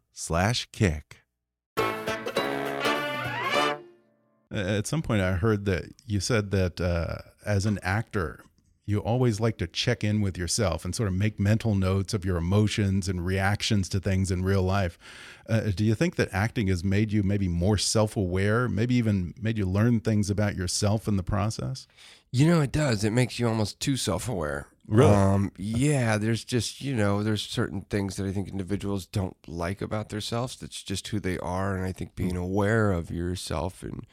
At 4.54 4.86
some 4.86 5.02
point, 5.02 5.22
I 5.22 5.34
heard 5.34 5.66
that 5.66 5.86
you 6.06 6.20
said 6.20 6.52
that 6.52 6.80
uh, 6.80 7.18
as 7.44 7.66
an 7.66 7.80
actor, 7.82 8.44
you 8.86 9.00
always 9.00 9.40
like 9.40 9.58
to 9.58 9.68
check 9.68 10.04
in 10.04 10.22
with 10.22 10.38
yourself 10.38 10.84
and 10.84 10.94
sort 10.94 11.08
of 11.08 11.16
make 11.16 11.40
mental 11.40 11.74
notes 11.74 12.14
of 12.14 12.26
your 12.26 12.38
emotions 12.38 13.08
and 13.08 13.26
reactions 13.26 13.88
to 13.90 14.00
things 14.00 14.30
in 14.30 14.44
real 14.44 14.62
life. 14.62 15.00
Uh, 15.48 15.72
do 15.76 15.84
you 15.84 15.96
think 15.96 16.18
that 16.18 16.30
acting 16.32 16.68
has 16.68 16.84
made 16.84 17.12
you 17.12 17.24
maybe 17.24 17.48
more 17.48 17.78
self 17.78 18.16
aware, 18.18 18.68
maybe 18.70 18.96
even 18.96 19.34
made 19.42 19.58
you 19.58 19.66
learn 19.66 20.00
things 20.00 20.30
about 20.30 20.56
yourself 20.56 21.08
in 21.08 21.18
the 21.18 21.24
process? 21.24 21.88
You 22.32 22.48
know, 22.48 22.62
it 22.62 22.72
does. 22.72 23.04
It 23.04 23.12
makes 23.12 23.40
you 23.40 23.48
almost 23.48 23.80
too 23.80 23.98
self 23.98 24.28
aware. 24.30 24.68
Really? 24.86 25.16
Um, 25.16 25.52
yeah, 25.58 26.18
there's 26.18 26.44
just, 26.44 26.82
you 26.82 26.94
know, 26.94 27.24
there's 27.24 27.42
certain 27.42 27.82
things 27.84 28.18
that 28.18 28.28
I 28.28 28.34
think 28.34 28.50
individuals 28.50 29.06
don't 29.06 29.38
like 29.48 29.82
about 29.82 30.10
themselves. 30.10 30.58
That's 30.58 30.84
just 30.84 31.08
who 31.08 31.22
they 31.22 31.38
are. 31.40 31.78
And 31.78 31.86
I 31.86 31.94
think 31.94 32.16
being 32.16 32.36
aware 32.36 32.92
of 32.92 33.10
yourself 33.10 33.82
and, 33.82 34.06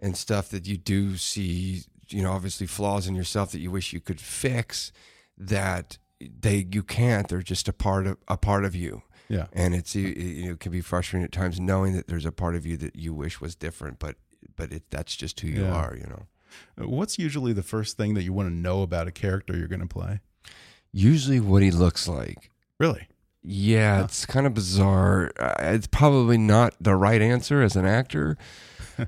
and 0.00 0.16
stuff 0.16 0.48
that 0.50 0.66
you 0.66 0.76
do 0.76 1.16
see, 1.16 1.82
you 2.08 2.22
know, 2.22 2.32
obviously 2.32 2.66
flaws 2.66 3.06
in 3.06 3.14
yourself 3.14 3.52
that 3.52 3.60
you 3.60 3.70
wish 3.70 3.92
you 3.92 4.00
could 4.00 4.20
fix 4.20 4.92
that 5.36 5.98
they, 6.20 6.66
you 6.72 6.82
can't, 6.82 7.28
they're 7.28 7.42
just 7.42 7.68
a 7.68 7.72
part 7.72 8.06
of, 8.06 8.16
a 8.28 8.36
part 8.36 8.64
of 8.64 8.74
you. 8.74 9.02
Yeah. 9.28 9.46
And 9.52 9.74
it's, 9.74 9.94
you 9.94 10.08
you 10.08 10.46
know, 10.46 10.52
it 10.52 10.60
can 10.60 10.72
be 10.72 10.80
frustrating 10.80 11.24
at 11.24 11.32
times 11.32 11.60
knowing 11.60 11.94
that 11.94 12.08
there's 12.08 12.26
a 12.26 12.32
part 12.32 12.56
of 12.56 12.66
you 12.66 12.76
that 12.78 12.96
you 12.96 13.14
wish 13.14 13.40
was 13.40 13.54
different, 13.54 13.98
but, 13.98 14.16
but 14.56 14.72
it, 14.72 14.82
that's 14.90 15.14
just 15.16 15.38
who 15.40 15.48
you 15.48 15.62
Yeah. 15.62 15.72
are, 15.72 15.96
you 15.96 16.06
know? 16.06 16.26
Uh, 16.82 16.88
What's 16.88 17.18
usually 17.18 17.52
the 17.52 17.62
first 17.62 17.96
thing 17.96 18.14
that 18.14 18.22
you 18.22 18.32
want 18.32 18.48
to 18.48 18.54
know 18.54 18.82
about 18.82 19.06
a 19.06 19.12
character 19.12 19.56
you're 19.56 19.68
going 19.68 19.80
to 19.80 19.86
play? 19.86 20.20
Usually 20.92 21.38
what 21.38 21.62
he 21.62 21.70
looks 21.70 22.08
like. 22.08 22.50
Really? 22.78 23.06
Yeah, 23.42 23.98
Huh. 23.98 24.04
it's 24.04 24.26
kind 24.26 24.46
of 24.46 24.52
bizarre. 24.54 25.30
It's 25.60 25.86
probably 25.86 26.36
not 26.36 26.74
the 26.80 26.96
right 26.96 27.22
answer 27.22 27.62
as 27.62 27.76
an 27.76 27.86
actor, 27.86 28.36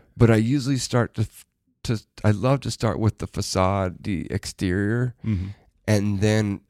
but 0.16 0.30
I 0.30 0.36
usually 0.36 0.78
start 0.78 1.14
to 1.14 1.28
to 1.84 2.00
I 2.24 2.30
love 2.30 2.60
to 2.60 2.70
start 2.70 2.98
with 3.00 3.18
the 3.18 3.26
facade, 3.26 4.02
the 4.04 4.26
exterior, 4.30 5.14
Mm-hmm. 5.24 5.48
and 5.86 6.20
then 6.20 6.60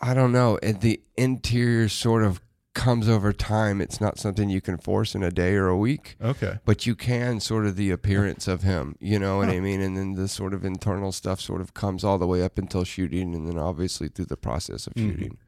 I 0.00 0.12
don't 0.14 0.32
know, 0.32 0.58
the 0.62 1.00
interior 1.16 1.88
sort 1.88 2.24
of 2.24 2.40
comes 2.74 3.08
over 3.08 3.32
time. 3.32 3.80
It's 3.80 4.00
not 4.00 4.18
something 4.18 4.50
you 4.50 4.60
can 4.60 4.76
force 4.78 5.14
in 5.14 5.22
a 5.22 5.30
day 5.30 5.54
or 5.54 5.68
a 5.68 5.76
week, 5.76 6.16
Okay. 6.20 6.58
but 6.64 6.86
you 6.86 6.96
can 6.96 7.38
sort 7.38 7.66
of 7.66 7.76
the 7.76 7.92
appearance 7.92 8.48
of 8.48 8.62
him, 8.64 8.96
you 8.98 9.18
know 9.20 9.36
what 9.36 9.46
Huh. 9.48 9.54
I 9.54 9.60
mean? 9.60 9.80
And 9.80 9.96
then 9.96 10.14
the 10.14 10.26
sort 10.26 10.52
of 10.52 10.64
internal 10.64 11.12
stuff 11.12 11.40
sort 11.40 11.60
of 11.60 11.72
comes 11.72 12.02
all 12.02 12.18
the 12.18 12.26
way 12.26 12.42
up 12.42 12.58
until 12.58 12.82
shooting 12.82 13.32
and 13.34 13.46
then 13.46 13.56
obviously 13.58 14.08
through 14.08 14.24
the 14.26 14.36
process 14.36 14.88
of 14.88 14.94
Mhm. 14.94 15.10
shooting. 15.10 15.38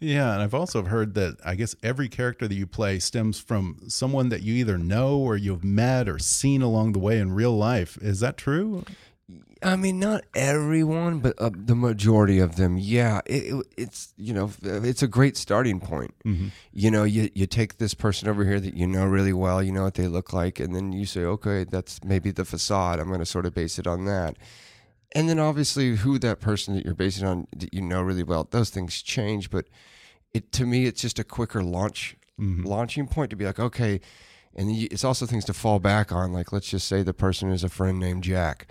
Yeah, 0.00 0.32
and 0.32 0.42
I've 0.42 0.54
also 0.54 0.82
heard 0.82 1.14
that 1.14 1.36
I 1.44 1.54
guess 1.54 1.74
every 1.82 2.08
character 2.08 2.46
that 2.48 2.54
you 2.54 2.66
play 2.66 2.98
stems 2.98 3.38
from 3.40 3.78
someone 3.88 4.28
that 4.28 4.42
you 4.42 4.54
either 4.54 4.78
know 4.78 5.18
or 5.18 5.36
you've 5.36 5.64
met 5.64 6.08
or 6.08 6.18
seen 6.18 6.62
along 6.62 6.92
the 6.92 6.98
way 6.98 7.18
in 7.18 7.32
real 7.32 7.56
life. 7.56 7.98
Is 8.00 8.20
that 8.20 8.36
true? 8.36 8.84
I 9.62 9.74
mean, 9.76 9.98
not 9.98 10.22
everyone, 10.34 11.18
but 11.18 11.34
uh, 11.38 11.50
the 11.52 11.74
majority 11.74 12.38
of 12.38 12.56
them. 12.56 12.78
Yeah, 12.78 13.20
it, 13.26 13.52
it, 13.52 13.66
it's 13.76 14.14
you 14.16 14.32
know, 14.32 14.50
it's 14.62 15.02
a 15.02 15.08
great 15.08 15.36
starting 15.36 15.80
point. 15.80 16.14
Mhm. 16.24 16.50
You 16.72 16.90
know, 16.92 17.02
you 17.04 17.28
you 17.34 17.46
take 17.46 17.78
this 17.78 17.92
person 17.92 18.28
over 18.28 18.44
here 18.44 18.60
that 18.60 18.74
you 18.74 18.86
know 18.86 19.04
really 19.04 19.32
well, 19.32 19.62
you 19.62 19.72
know 19.72 19.82
what 19.82 19.94
they 19.94 20.06
look 20.06 20.32
like, 20.32 20.60
and 20.60 20.74
then 20.74 20.92
you 20.92 21.04
say, 21.06 21.24
okay, 21.24 21.64
that's 21.64 22.02
maybe 22.04 22.30
the 22.30 22.44
facade. 22.44 23.00
I'm 23.00 23.08
going 23.08 23.18
to 23.18 23.26
sort 23.26 23.46
of 23.46 23.54
base 23.54 23.78
it 23.80 23.86
on 23.86 24.04
that. 24.04 24.36
And 25.14 25.28
then 25.28 25.38
obviously, 25.38 25.96
who 25.96 26.18
that 26.18 26.40
person 26.40 26.74
that 26.74 26.84
you're 26.84 26.94
basing 26.94 27.26
on 27.26 27.46
that 27.56 27.72
you 27.72 27.80
know 27.80 28.02
really 28.02 28.22
well, 28.22 28.46
those 28.50 28.70
things 28.70 29.00
change. 29.02 29.50
But 29.50 29.66
it 30.34 30.52
to 30.52 30.66
me, 30.66 30.84
it's 30.86 31.00
just 31.00 31.18
a 31.18 31.24
quicker 31.24 31.62
launch 31.62 32.16
launching 32.38 33.06
point 33.08 33.30
to 33.30 33.36
be 33.36 33.44
like, 33.46 33.58
okay. 33.58 34.00
And 34.54 34.74
you, 34.74 34.88
it's 34.90 35.04
also 35.04 35.24
things 35.26 35.44
to 35.46 35.52
fall 35.52 35.78
back 35.78 36.10
on. 36.12 36.32
Like, 36.32 36.52
let's 36.52 36.68
just 36.68 36.88
say 36.88 37.02
the 37.02 37.14
person 37.14 37.50
is 37.50 37.64
a 37.64 37.68
friend 37.68 37.98
named 37.98 38.24
Jack 38.24 38.66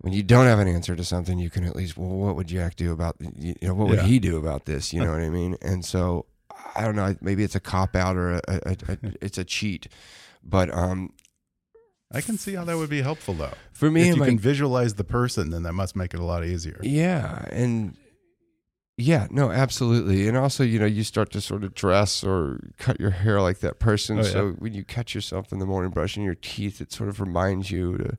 when 0.00 0.12
you 0.12 0.22
don't 0.22 0.46
have 0.46 0.60
an 0.60 0.68
answer 0.68 0.94
to 0.94 1.04
something, 1.04 1.38
you 1.38 1.50
can 1.50 1.64
at 1.64 1.74
least, 1.74 1.96
well, 1.96 2.08
what 2.08 2.36
would 2.36 2.46
Jack 2.46 2.76
do 2.76 2.92
about, 2.92 3.16
you 3.36 3.54
know, 3.62 3.74
what 3.74 3.88
would 3.88 3.98
Yeah. 3.98 4.04
he 4.04 4.18
do 4.20 4.36
about 4.36 4.64
this? 4.64 4.92
You 4.92 5.00
know 5.00 5.10
what 5.12 5.20
I 5.20 5.28
mean? 5.28 5.56
And 5.60 5.84
so, 5.84 6.26
I 6.76 6.82
don't 6.84 6.94
know, 6.94 7.16
maybe 7.20 7.42
it's 7.42 7.56
a 7.56 7.60
cop 7.60 7.96
out 7.96 8.16
or 8.16 8.34
a, 8.34 8.40
a, 8.46 8.60
a, 8.66 8.76
a 8.92 8.98
it's 9.20 9.38
a 9.38 9.44
cheat, 9.44 9.88
but 10.44 10.72
um, 10.72 11.12
I 12.10 12.20
can 12.22 12.38
see 12.38 12.54
how 12.54 12.64
that 12.64 12.76
would 12.76 12.88
be 12.90 13.02
helpful 13.02 13.34
though. 13.34 13.52
for 13.72 13.90
me, 13.90 14.08
if 14.08 14.16
you 14.16 14.22
can 14.22 14.38
visualize 14.38 14.94
the 14.94 15.04
person, 15.04 15.50
then 15.50 15.62
that 15.64 15.74
must 15.74 15.94
make 15.96 16.14
it 16.14 16.20
a 16.20 16.24
lot 16.24 16.44
easier. 16.44 16.80
yeah, 16.82 17.44
and 17.50 17.96
yeah, 18.96 19.28
no, 19.30 19.50
absolutely, 19.52 20.26
and 20.26 20.36
also, 20.36 20.64
you 20.64 20.78
know, 20.78 20.86
you 20.86 21.04
start 21.04 21.30
to 21.32 21.40
sort 21.40 21.62
of 21.62 21.72
dress 21.74 22.24
or 22.24 22.58
cut 22.78 22.98
your 22.98 23.10
hair 23.10 23.40
like 23.40 23.60
that 23.60 23.78
person. 23.78 24.18
Oh, 24.18 24.22
yeah. 24.22 24.28
So 24.30 24.48
when 24.58 24.74
you 24.74 24.82
catch 24.82 25.14
yourself 25.14 25.52
in 25.52 25.60
the 25.60 25.66
morning 25.66 25.90
brushing 25.92 26.24
your 26.24 26.34
teeth, 26.34 26.80
it 26.80 26.90
sort 26.92 27.08
of 27.08 27.20
reminds 27.20 27.70
you 27.70 27.96
to. 27.98 28.18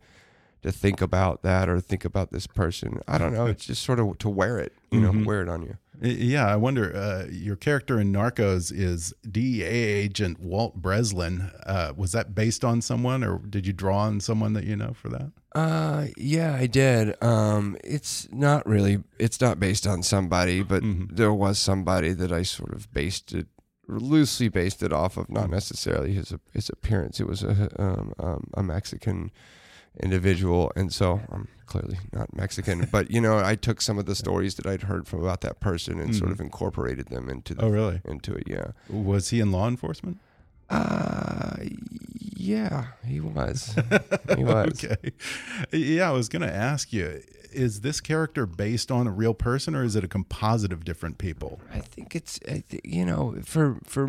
To 0.64 0.74
think 0.74 1.02
about 1.02 1.42
that 1.44 1.70
or 1.70 1.80
think 1.80 2.04
about 2.04 2.32
this 2.34 2.46
person, 2.46 3.00
I 3.08 3.18
don't 3.18 3.32
know. 3.34 3.46
It's 3.46 3.66
just 3.66 3.82
sort 3.82 3.98
of 3.98 4.18
to 4.18 4.28
wear 4.28 4.60
it, 4.60 4.74
you 4.92 5.00
know, 5.00 5.14
Mhm. 5.14 5.24
wear 5.26 5.42
it 5.42 5.48
on 5.48 5.62
you. 5.62 5.78
Yeah, 6.02 6.48
I 6.48 6.56
wonder. 6.56 6.96
Uh, 6.96 7.26
your 7.30 7.56
character 7.56 8.00
in 8.00 8.14
Narcos 8.14 8.72
is 8.72 9.14
DEA 9.30 9.64
agent 9.66 10.40
Walt 10.40 10.76
Breslin. 10.76 11.52
Uh, 11.66 11.94
was 11.96 12.12
that 12.14 12.34
based 12.34 12.64
on 12.64 12.82
someone, 12.82 13.24
or 13.24 13.40
did 13.40 13.68
you 13.68 13.74
draw 13.74 14.00
on 14.00 14.20
someone 14.22 14.54
that 14.54 14.64
you 14.64 14.76
know 14.76 14.94
for 14.94 15.10
that? 15.10 15.32
Uh, 15.54 16.06
yeah, 16.16 16.54
I 16.56 16.68
did. 16.68 17.22
Um, 17.24 17.76
it's 17.84 18.28
not 18.32 18.66
really. 18.66 19.04
It's 19.18 19.42
not 19.42 19.60
based 19.60 19.86
on 19.88 20.04
somebody, 20.04 20.64
but 20.64 20.84
Mhm. 20.84 21.16
there 21.16 21.34
was 21.34 21.60
somebody 21.60 22.14
that 22.14 22.32
I 22.32 22.44
sort 22.44 22.74
of 22.74 22.92
based 22.94 23.34
it 23.34 23.48
loosely 23.88 24.48
based 24.50 24.84
it 24.84 24.94
off 24.94 25.18
of, 25.18 25.24
Mm-hmm. 25.26 25.34
not 25.34 25.50
necessarily 25.50 26.14
his 26.14 26.34
his 26.54 26.70
appearance. 26.70 27.20
It 27.20 27.28
was 27.28 27.44
a 27.44 27.70
um, 27.82 28.14
um, 28.20 28.44
a 28.54 28.62
Mexican 28.64 29.32
individual, 30.02 30.72
and 30.76 30.94
so 30.94 31.22
I'm 31.32 31.48
clearly 31.66 31.98
not 32.14 32.36
Mexican. 32.36 32.88
but 32.92 33.12
you 33.12 33.22
know, 33.22 33.38
I 33.40 33.56
took 33.56 33.82
some 33.82 33.98
of 34.00 34.06
the 34.06 34.16
stories 34.24 34.56
that 34.56 34.66
I'd 34.66 34.84
heard 34.84 35.08
from 35.08 35.22
about 35.22 35.42
that 35.42 35.60
person 35.60 36.00
and 36.00 36.16
sort 36.16 36.30
Mhm. 36.30 36.34
of 36.34 36.42
incorporated 36.42 37.08
them 37.08 37.30
into 37.30 37.54
the 37.54 37.64
Oh, 37.64 37.70
really? 37.70 38.02
into 38.06 38.34
it. 38.34 38.44
Yeah. 38.48 38.72
Was 38.90 39.30
he 39.30 39.40
in 39.40 39.52
law 39.52 39.68
enforcement? 39.68 40.18
Uh, 40.70 41.58
yeah, 42.40 42.86
he 43.06 43.20
was. 43.20 43.76
He 44.38 44.44
was. 44.44 44.84
okay. 44.86 45.12
Yeah, 45.72 46.10
I 46.10 46.14
was 46.14 46.30
going 46.30 46.42
to 46.44 46.54
ask 46.54 46.94
you: 46.94 47.22
Is 47.52 47.82
this 47.82 48.00
character 48.00 48.46
based 48.46 48.92
on 48.92 49.08
a 49.08 49.12
real 49.12 49.34
person, 49.34 49.76
or 49.76 49.84
is 49.84 49.96
it 49.96 50.04
a 50.04 50.08
composite 50.08 50.72
of 50.72 50.86
different 50.86 51.18
people? 51.18 51.60
I 51.74 51.80
think 51.80 52.16
it's 52.16 52.40
I 52.48 52.64
th- 52.70 52.84
you 52.86 53.06
know 53.06 53.36
for 53.44 53.80
for 53.84 54.08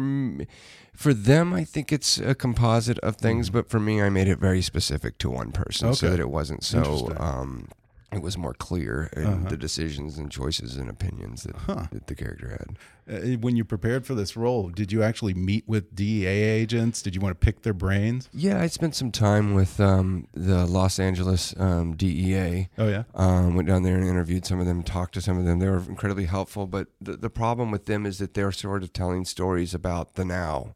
for 0.95 1.13
them 1.13 1.53
I 1.53 1.65
think 1.65 1.93
it's 1.93 2.19
a 2.19 2.35
composite 2.35 2.99
of 3.01 3.17
things, 3.17 3.51
but 3.51 3.69
for 3.69 3.81
me 3.81 4.01
I 4.01 4.11
made 4.11 4.29
it 4.29 4.39
very 4.39 4.63
specific 4.63 5.19
to 5.19 5.31
one 5.31 5.51
person 5.51 5.93
so 5.95 6.09
that 6.09 6.21
it 6.21 6.31
wasn't 6.31 6.63
so 6.63 7.13
um 7.19 7.69
it 8.13 8.23
was 8.23 8.37
more 8.37 8.55
clear 8.55 9.09
in 9.17 9.25
Uh-huh. 9.25 9.49
the 9.51 9.57
decisions 9.57 10.19
and 10.19 10.31
choices 10.31 10.77
and 10.77 10.91
opinions 10.91 11.45
that, 11.45 11.55
Huh. 11.57 11.87
that 11.93 12.07
the 12.09 12.15
character 12.15 12.49
had. 12.51 12.77
Uh, 13.09 13.37
when 13.39 13.55
you 13.57 13.65
prepared 13.65 14.05
for 14.05 14.15
this 14.15 14.37
role, 14.37 14.69
did 14.69 14.91
you 14.93 15.03
actually 15.03 15.35
meet 15.35 15.65
with 15.69 15.95
DEA 15.95 16.27
agents? 16.27 17.03
Did 17.03 17.15
you 17.15 17.21
want 17.21 17.39
to 17.41 17.45
pick 17.45 17.63
their 17.63 17.73
brains? 17.73 18.29
Yeah, 18.33 18.61
I 18.61 18.67
spent 18.67 18.95
some 18.97 19.11
time 19.13 19.55
with 19.55 19.79
um, 19.81 20.27
the 20.35 20.67
Los 20.67 20.99
Angeles 20.99 21.55
um, 21.59 21.95
DEA. 21.97 22.69
Oh 22.79 22.89
yeah. 22.89 23.05
Um, 23.15 23.55
went 23.55 23.69
down 23.69 23.83
there 23.85 23.97
and 23.97 24.07
interviewed 24.07 24.45
some 24.45 24.59
of 24.61 24.67
them, 24.67 24.83
talked 24.83 25.15
to 25.15 25.21
some 25.21 25.39
of 25.39 25.45
them. 25.45 25.59
They 25.61 25.69
were 25.69 25.79
incredibly 25.89 26.25
helpful. 26.27 26.67
But 26.67 26.89
the, 27.01 27.17
the 27.17 27.31
problem 27.31 27.71
with 27.71 27.87
them 27.87 28.07
is 28.07 28.19
that 28.19 28.35
they're 28.35 28.53
sort 28.53 28.83
of 28.83 28.93
telling 28.93 29.25
stories 29.25 29.73
about 29.75 30.15
the 30.15 30.25
now, 30.25 30.75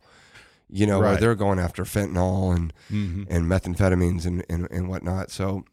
you 0.71 0.87
know, 0.87 0.99
where 1.01 1.11
Right. 1.13 1.21
they're 1.21 1.35
going 1.35 1.59
after 1.59 1.85
fentanyl 1.85 2.55
and 2.55 2.73
Mhm. 2.91 3.27
and 3.29 3.47
methamphetamines 3.47 4.25
and, 4.25 4.45
and, 4.49 4.67
and 4.71 4.89
whatnot. 4.89 5.31
So 5.31 5.65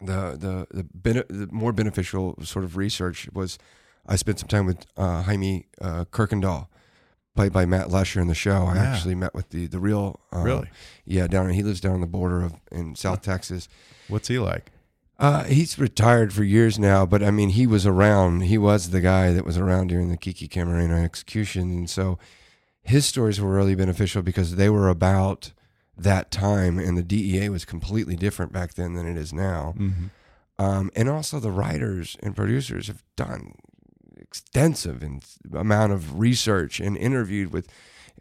the 0.00 0.36
the 0.38 0.66
the, 0.70 0.84
bene- 0.84 1.24
the 1.28 1.48
more 1.52 1.72
beneficial 1.72 2.36
sort 2.42 2.64
of 2.64 2.76
research 2.76 3.28
was 3.32 3.58
I 4.06 4.16
spent 4.16 4.38
some 4.38 4.48
time 4.48 4.66
with 4.66 4.86
uh, 4.96 5.22
Jaime 5.22 5.66
uh, 5.80 6.04
Kuykendall, 6.10 6.68
played 7.36 7.52
by 7.52 7.66
Matt 7.66 7.88
Letscher 7.88 8.20
in 8.20 8.28
the 8.28 8.34
show. 8.34 8.64
I 8.64 8.76
Yeah. 8.76 8.82
actually 8.92 9.14
met 9.14 9.34
with 9.34 9.50
the 9.50 9.66
the 9.66 9.78
real 9.78 10.20
uh, 10.34 10.40
Really? 10.40 10.68
yeah 11.04 11.26
down 11.26 11.50
he 11.50 11.62
lives 11.62 11.80
down 11.80 11.92
on 11.94 12.00
the 12.00 12.06
border 12.06 12.42
of 12.42 12.54
in 12.72 12.94
South 12.96 13.22
Texas. 13.22 13.68
What's 14.08 14.28
he 14.28 14.38
like? 14.38 14.72
Uh, 15.18 15.44
he's 15.44 15.78
retired 15.78 16.32
for 16.32 16.42
years 16.44 16.78
now, 16.78 17.04
but 17.04 17.22
I 17.22 17.30
mean, 17.30 17.50
he 17.50 17.66
was 17.66 17.86
around. 17.86 18.40
He 18.44 18.56
was 18.56 18.88
the 18.88 19.02
guy 19.02 19.32
that 19.32 19.44
was 19.44 19.58
around 19.58 19.88
during 19.88 20.08
the 20.08 20.16
Kiki 20.16 20.48
Camarena 20.48 21.04
execution, 21.04 21.70
and 21.70 21.90
so 21.90 22.18
his 22.82 23.04
stories 23.04 23.38
were 23.38 23.54
really 23.54 23.74
beneficial 23.74 24.22
because 24.22 24.56
they 24.56 24.70
were 24.70 24.88
about 24.88 25.52
that 26.02 26.30
time, 26.30 26.78
and 26.78 26.96
the 26.96 27.02
DEA 27.02 27.48
was 27.48 27.64
completely 27.64 28.16
different 28.16 28.52
back 28.52 28.74
then 28.74 28.94
than 28.94 29.06
it 29.06 29.16
is 29.16 29.32
now. 29.32 29.74
Mm-hmm. 29.76 30.06
Um, 30.58 30.90
and 30.94 31.08
also, 31.08 31.40
the 31.40 31.50
writers 31.50 32.16
and 32.22 32.36
producers 32.36 32.88
have 32.88 33.02
done 33.16 33.54
extensive 34.18 35.02
in, 35.02 35.20
amount 35.52 35.92
of 35.92 36.18
research 36.18 36.80
and 36.80 36.96
interviewed 36.96 37.52
with 37.52 37.68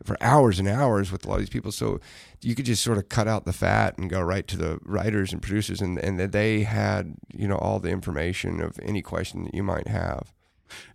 for 0.04 0.16
hours 0.22 0.60
and 0.60 0.68
hours 0.68 1.12
with 1.12 1.26
a 1.26 1.28
lot 1.28 1.36
of 1.36 1.42
these 1.42 1.50
people. 1.50 1.74
So 1.74 2.00
you 2.42 2.56
could 2.56 2.66
just 2.66 2.82
sort 2.82 2.98
of 2.98 3.10
cut 3.10 3.28
out 3.28 3.44
the 3.44 3.52
fat 3.52 3.98
and 3.98 4.10
go 4.10 4.22
right 4.22 4.48
to 4.48 4.56
the 4.56 4.80
writers 4.84 5.34
and 5.34 5.42
producers, 5.42 5.82
and 5.82 5.98
and 6.00 6.20
that 6.20 6.32
they 6.32 6.62
had 6.62 7.16
you 7.34 7.48
know 7.48 7.58
all 7.58 7.80
the 7.80 7.90
information 7.90 8.62
of 8.62 8.80
any 8.82 9.02
question 9.02 9.44
that 9.46 9.54
you 9.54 9.64
might 9.64 9.88
have. 9.88 10.34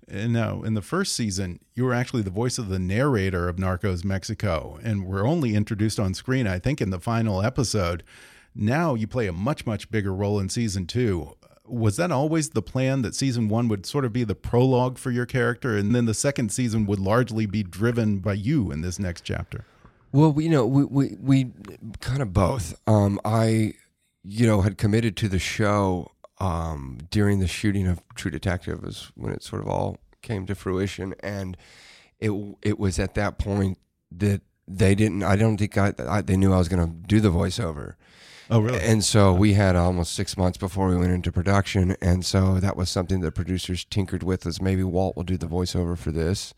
And 0.08 0.32
now, 0.32 0.62
in 0.62 0.74
the 0.74 0.82
first 0.82 1.14
season, 1.14 1.60
you 1.74 1.84
were 1.84 1.94
actually 1.94 2.22
the 2.22 2.30
voice 2.30 2.58
of 2.58 2.68
the 2.68 2.78
narrator 2.78 3.48
of 3.48 3.56
Narcos 3.56 4.04
Mexico, 4.04 4.78
and 4.82 5.06
were 5.06 5.26
only 5.26 5.54
introduced 5.54 5.98
on 5.98 6.14
screen, 6.14 6.46
I 6.46 6.58
think, 6.58 6.80
in 6.80 6.90
the 6.90 7.00
final 7.00 7.42
episode. 7.42 8.02
Now 8.54 8.94
you 8.94 9.06
play 9.06 9.26
a 9.26 9.32
much, 9.32 9.66
much 9.66 9.90
bigger 9.90 10.14
role 10.14 10.38
in 10.38 10.48
season 10.48 10.86
two. 10.86 11.36
Was 11.66 11.96
that 11.96 12.12
always 12.12 12.50
the 12.50 12.62
plan 12.62 13.02
that 13.02 13.14
season 13.14 13.48
one 13.48 13.68
would 13.68 13.86
sort 13.86 14.04
of 14.04 14.12
be 14.12 14.24
the 14.24 14.34
prologue 14.34 14.98
for 14.98 15.10
your 15.10 15.26
character, 15.26 15.76
and 15.76 15.94
then 15.94 16.04
the 16.04 16.14
second 16.14 16.52
season 16.52 16.84
would 16.86 17.00
largely 17.00 17.46
be 17.46 17.62
driven 17.62 18.18
by 18.18 18.34
you 18.34 18.70
in 18.70 18.82
this 18.82 18.98
next 18.98 19.22
chapter? 19.22 19.64
Well, 20.12 20.34
you 20.38 20.50
know, 20.50 20.66
we, 20.66 20.84
we, 20.84 21.16
we 21.20 21.52
kind 22.00 22.20
of 22.20 22.32
both. 22.32 22.78
Um, 22.86 23.18
I, 23.24 23.72
you 24.22 24.46
know, 24.46 24.60
had 24.60 24.76
committed 24.76 25.16
to 25.16 25.28
the 25.28 25.38
show 25.38 26.12
um, 26.38 26.98
during 27.10 27.40
the 27.40 27.46
shooting 27.46 27.86
of 27.86 28.02
True 28.14 28.30
Detective, 28.30 28.82
was 28.82 29.12
when 29.14 29.32
it 29.32 29.42
sort 29.42 29.62
of 29.62 29.68
all 29.68 29.98
came 30.22 30.46
to 30.46 30.54
fruition, 30.54 31.14
and 31.20 31.56
it 32.18 32.30
it 32.62 32.78
was 32.78 32.98
at 32.98 33.14
that 33.14 33.38
point 33.38 33.78
that 34.10 34.40
they 34.66 34.94
didn't. 34.94 35.22
I 35.22 35.36
don't 35.36 35.56
think 35.56 35.76
I, 35.76 35.92
I 35.98 36.22
they 36.22 36.36
knew 36.36 36.52
I 36.52 36.58
was 36.58 36.68
going 36.68 36.86
to 36.86 36.92
do 37.06 37.20
the 37.20 37.30
voiceover. 37.30 37.94
Oh, 38.50 38.60
really? 38.60 38.80
And 38.80 39.02
so 39.02 39.32
we 39.32 39.54
had 39.54 39.74
almost 39.74 40.12
six 40.12 40.36
months 40.36 40.58
before 40.58 40.88
we 40.88 40.96
went 40.96 41.12
into 41.12 41.32
production, 41.32 41.96
and 42.02 42.24
so 42.24 42.60
that 42.60 42.76
was 42.76 42.90
something 42.90 43.20
that 43.20 43.32
producers 43.32 43.84
tinkered 43.84 44.22
with. 44.22 44.44
Was 44.44 44.60
maybe 44.60 44.82
Walt 44.82 45.16
will 45.16 45.24
do 45.24 45.36
the 45.36 45.46
voiceover 45.46 45.96
for 45.96 46.10
this, 46.10 46.52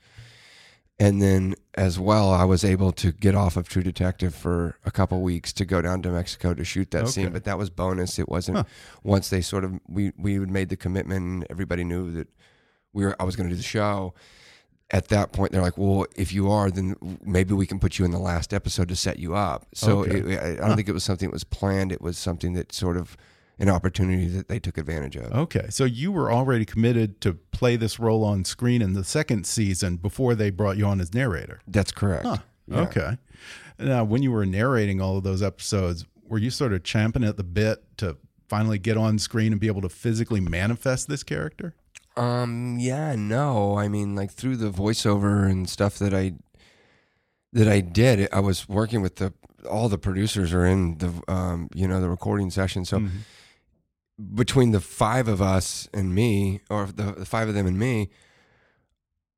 and 0.98 1.20
then 1.20 1.54
as 1.74 1.98
well, 1.98 2.30
I 2.32 2.44
was 2.44 2.64
able 2.64 2.90
to 2.92 3.12
get 3.12 3.34
off 3.34 3.56
of 3.56 3.68
True 3.68 3.82
Detective 3.82 4.34
for 4.34 4.78
a 4.84 4.90
couple 4.90 5.20
weeks 5.20 5.52
to 5.54 5.64
go 5.66 5.82
down 5.82 6.00
to 6.02 6.10
Mexico 6.10 6.54
to 6.54 6.64
shoot 6.64 6.90
that 6.92 7.08
scene. 7.08 7.30
But 7.30 7.44
that 7.44 7.58
was 7.58 7.68
bonus. 7.70 8.18
It 8.18 8.28
wasn't 8.28 8.58
Huh. 8.58 8.64
once 9.04 9.28
they 9.28 9.40
sort 9.42 9.64
of 9.64 9.78
we 9.88 10.12
we 10.16 10.34
had 10.34 10.50
made 10.50 10.68
the 10.70 10.76
commitment, 10.76 11.24
and 11.24 11.46
everybody 11.50 11.84
knew 11.84 12.10
that 12.12 12.28
we 12.92 13.04
were 13.04 13.14
I 13.20 13.24
was 13.24 13.36
going 13.36 13.48
to 13.48 13.54
do 13.54 13.56
the 13.58 13.62
show. 13.62 14.14
At 14.92 15.08
that 15.08 15.32
point, 15.32 15.50
they're 15.50 15.62
like, 15.62 15.76
"Well, 15.76 16.06
if 16.16 16.32
you 16.32 16.48
are, 16.50 16.70
then 16.70 16.94
maybe 17.24 17.52
we 17.54 17.66
can 17.66 17.80
put 17.80 17.98
you 17.98 18.04
in 18.04 18.12
the 18.12 18.20
last 18.20 18.54
episode 18.54 18.88
to 18.88 18.96
set 18.96 19.18
you 19.18 19.34
up." 19.34 19.66
So 19.74 19.98
Okay. 20.04 20.18
it, 20.34 20.38
I 20.40 20.50
I 20.52 20.68
don't 20.68 20.76
think 20.76 20.88
it 20.88 20.92
was 20.92 21.02
something 21.04 21.28
that 21.28 21.32
was 21.34 21.44
planned. 21.44 21.90
It 21.92 22.00
was 22.00 22.16
something 22.16 22.52
that 22.54 22.72
sort 22.72 22.96
of 22.96 23.16
an 23.58 23.68
opportunity 23.70 24.26
that 24.28 24.48
they 24.48 24.58
took 24.58 24.76
advantage 24.78 25.16
of. 25.16 25.32
Okay, 25.32 25.66
so 25.70 25.84
you 25.84 26.12
were 26.12 26.30
already 26.30 26.64
committed 26.64 27.20
to 27.22 27.34
play 27.34 27.76
this 27.76 27.98
role 27.98 28.22
on 28.24 28.44
screen 28.44 28.82
in 28.82 28.92
the 28.92 29.04
second 29.04 29.46
season 29.46 29.96
before 29.96 30.34
they 30.34 30.50
brought 30.50 30.76
you 30.76 30.84
on 30.84 31.00
as 31.00 31.14
narrator. 31.14 31.60
That's 31.66 31.90
correct. 31.92 32.26
Huh. 32.26 32.38
Yeah. 32.68 32.80
Okay. 32.80 33.18
Now, 33.78 34.04
when 34.04 34.22
you 34.22 34.32
were 34.32 34.44
narrating 34.46 35.00
all 35.00 35.16
of 35.18 35.22
those 35.24 35.42
episodes, 35.42 36.04
were 36.28 36.38
you 36.38 36.50
sort 36.50 36.72
of 36.72 36.82
champing 36.82 37.22
at 37.24 37.36
the 37.36 37.44
bit 37.44 37.84
to 37.98 38.16
finally 38.48 38.78
get 38.78 38.96
on 38.96 39.18
screen 39.18 39.52
and 39.52 39.60
be 39.60 39.66
able 39.68 39.82
to 39.82 39.88
physically 39.88 40.40
manifest 40.40 41.08
this 41.08 41.22
character? 41.22 41.74
Um. 42.16 42.76
Yeah. 42.78 43.14
No. 43.16 43.76
I 43.78 43.88
mean, 43.88 44.14
like 44.16 44.30
through 44.30 44.56
the 44.56 44.70
voiceover 44.70 45.48
and 45.50 45.68
stuff 45.68 45.98
that 45.98 46.12
I 46.14 46.32
that 47.52 47.68
I 47.68 47.80
did, 47.80 48.28
I 48.32 48.40
was 48.40 48.68
working 48.68 49.00
with 49.02 49.16
the 49.16 49.32
all 49.70 49.88
the 49.88 49.98
producers 49.98 50.52
are 50.52 50.64
in 50.66 50.98
the 50.98 51.12
um 51.28 51.68
you 51.74 51.86
know 51.88 52.00
the 52.00 52.08
recording 52.08 52.50
session. 52.50 52.84
So 52.84 53.00
Mhm. 53.00 53.10
Between 54.34 54.70
the 54.72 54.80
five 54.80 55.28
of 55.28 55.42
us 55.42 55.88
and 55.92 56.14
me, 56.14 56.60
or 56.70 56.86
the, 56.86 57.12
the 57.12 57.26
five 57.26 57.48
of 57.48 57.54
them 57.54 57.66
and 57.66 57.78
me, 57.78 58.08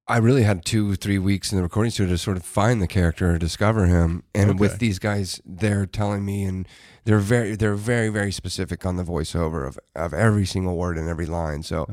I 0.06 0.18
really 0.18 0.44
had 0.44 0.64
two, 0.64 0.94
three 0.94 1.18
weeks 1.18 1.52
in 1.52 1.56
the 1.58 1.62
recording 1.62 1.90
studio 1.90 2.14
to 2.14 2.18
sort 2.18 2.36
of 2.38 2.44
find 2.44 2.80
the 2.80 2.86
character, 2.86 3.32
or 3.34 3.38
discover 3.38 3.86
him, 3.86 4.22
and 4.34 4.50
Okay. 4.50 4.58
with 4.58 4.78
these 4.78 4.98
guys, 4.98 5.40
they're 5.44 5.84
telling 5.84 6.24
me, 6.24 6.44
and 6.44 6.66
they're 7.04 7.18
very, 7.18 7.56
they're 7.56 7.74
very, 7.74 8.08
very 8.08 8.32
specific 8.32 8.86
on 8.86 8.96
the 8.96 9.04
voiceover 9.04 9.66
of 9.66 9.78
of 9.94 10.14
every 10.14 10.46
single 10.46 10.76
word 10.76 10.96
and 10.96 11.08
every 11.08 11.26
line. 11.26 11.62
So 11.62 11.86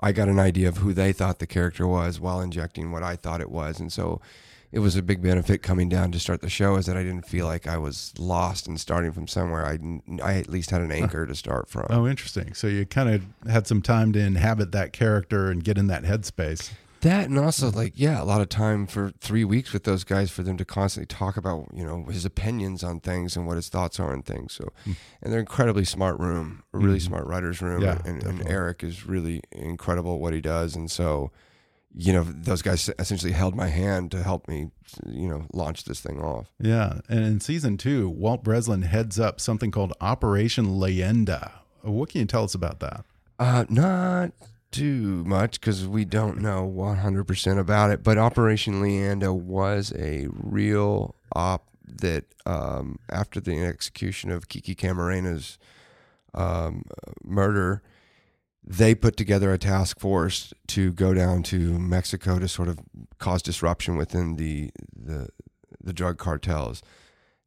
I 0.00 0.12
got 0.12 0.28
an 0.28 0.38
idea 0.38 0.68
of 0.68 0.78
who 0.78 0.92
they 0.92 1.12
thought 1.12 1.38
the 1.38 1.46
character 1.46 1.86
was 1.86 2.20
while 2.20 2.40
injecting 2.42 2.92
what 2.92 3.02
I 3.02 3.16
thought 3.16 3.40
it 3.40 3.50
was, 3.50 3.80
and 3.80 3.90
so. 3.92 4.20
It 4.72 4.80
was 4.80 4.96
a 4.96 5.02
big 5.02 5.22
benefit 5.22 5.62
coming 5.62 5.88
down 5.88 6.12
to 6.12 6.20
start 6.20 6.40
the 6.40 6.50
show 6.50 6.76
is 6.76 6.86
that 6.86 6.96
I 6.96 7.02
didn't 7.02 7.26
feel 7.26 7.46
like 7.46 7.66
I 7.66 7.78
was 7.78 8.12
lost 8.18 8.66
and 8.66 8.78
starting 8.78 9.12
from 9.12 9.26
somewhere. 9.26 9.64
I, 9.64 9.78
I 10.22 10.34
at 10.34 10.48
least 10.48 10.70
had 10.70 10.80
an 10.80 10.92
anchor 10.92 11.26
to 11.26 11.34
start 11.34 11.68
from. 11.68 11.86
Oh, 11.90 12.06
interesting. 12.06 12.54
So 12.54 12.66
you 12.66 12.84
kind 12.84 13.08
of 13.08 13.50
had 13.50 13.66
some 13.66 13.80
time 13.80 14.12
to 14.12 14.20
inhabit 14.20 14.72
that 14.72 14.92
character 14.92 15.50
and 15.50 15.62
get 15.62 15.78
in 15.78 15.86
that 15.86 16.02
headspace. 16.02 16.72
That 17.00 17.28
and 17.28 17.38
also 17.38 17.70
like 17.70 17.92
yeah, 17.94 18.22
a 18.22 18.24
lot 18.24 18.40
of 18.40 18.48
time 18.48 18.86
for 18.86 19.12
three 19.20 19.44
weeks 19.44 19.72
with 19.72 19.84
those 19.84 20.02
guys 20.02 20.30
for 20.30 20.42
them 20.42 20.56
to 20.56 20.64
constantly 20.64 21.06
talk 21.06 21.36
about 21.36 21.68
you 21.72 21.84
know 21.84 22.04
his 22.04 22.24
opinions 22.24 22.82
on 22.82 23.00
things 23.00 23.36
and 23.36 23.46
what 23.46 23.56
his 23.56 23.68
thoughts 23.68 24.00
are 24.00 24.12
on 24.12 24.22
things. 24.22 24.54
So, 24.54 24.72
hmm. 24.84 24.92
and 25.22 25.32
they're 25.32 25.40
incredibly 25.40 25.84
smart 25.84 26.18
room, 26.18 26.64
a 26.72 26.78
really 26.78 26.98
mm-hmm. 26.98 27.06
smart 27.06 27.26
writers 27.26 27.60
room. 27.60 27.82
Yeah, 27.82 28.00
and, 28.04 28.22
and. 28.24 28.48
Eric 28.48 28.82
is 28.82 29.06
really 29.06 29.42
incredible 29.52 30.14
at 30.14 30.20
what 30.20 30.32
he 30.32 30.40
does. 30.40 30.74
And 30.74 30.90
so, 30.90 31.30
you 31.98 32.12
know, 32.12 32.24
those 32.24 32.60
guys 32.60 32.90
essentially 32.98 33.32
held 33.32 33.54
my 33.54 33.68
hand 33.68 34.10
to 34.10 34.22
help 34.22 34.46
me, 34.48 34.70
you 35.06 35.26
know, 35.26 35.46
launch 35.54 35.84
this 35.84 36.00
thing 36.00 36.20
off. 36.20 36.52
Yeah. 36.60 37.00
And 37.08 37.24
in 37.24 37.40
season 37.40 37.78
two, 37.78 38.10
Walt 38.10 38.44
Breslin 38.44 38.82
heads 38.82 39.18
up 39.18 39.40
something 39.40 39.70
called 39.70 39.94
Operation 40.00 40.66
Leyenda. 40.78 41.52
What 41.80 42.10
can 42.10 42.20
you 42.20 42.26
tell 42.26 42.44
us 42.44 42.54
about 42.54 42.80
that? 42.80 43.04
Uh, 43.38 43.64
not 43.70 44.32
too 44.70 45.24
much 45.24 45.58
because 45.58 45.86
we 45.88 46.04
don't 46.04 46.42
know 46.42 46.70
100% 46.70 47.58
about 47.58 47.90
it. 47.90 48.02
But 48.02 48.18
Operation 48.18 48.82
Leyenda 48.82 49.34
was 49.34 49.92
a 49.96 50.28
real 50.30 51.14
op 51.34 51.66
that, 52.02 52.24
um, 52.44 52.98
after 53.08 53.40
the 53.40 53.64
execution 53.64 54.30
of 54.30 54.48
Kiki 54.48 54.74
Camarena's 54.74 55.56
um, 56.34 56.84
murder, 57.24 57.80
they 58.66 58.94
put 58.94 59.16
together 59.16 59.52
a 59.52 59.58
task 59.58 60.00
force 60.00 60.52
to 60.66 60.92
go 60.92 61.14
down 61.14 61.42
to 61.44 61.78
Mexico 61.78 62.38
to 62.38 62.48
sort 62.48 62.68
of 62.68 62.80
cause 63.18 63.42
disruption 63.42 63.96
within 63.96 64.36
the 64.36 64.70
the, 64.94 65.28
the 65.82 65.92
drug 65.92 66.18
cartels. 66.18 66.82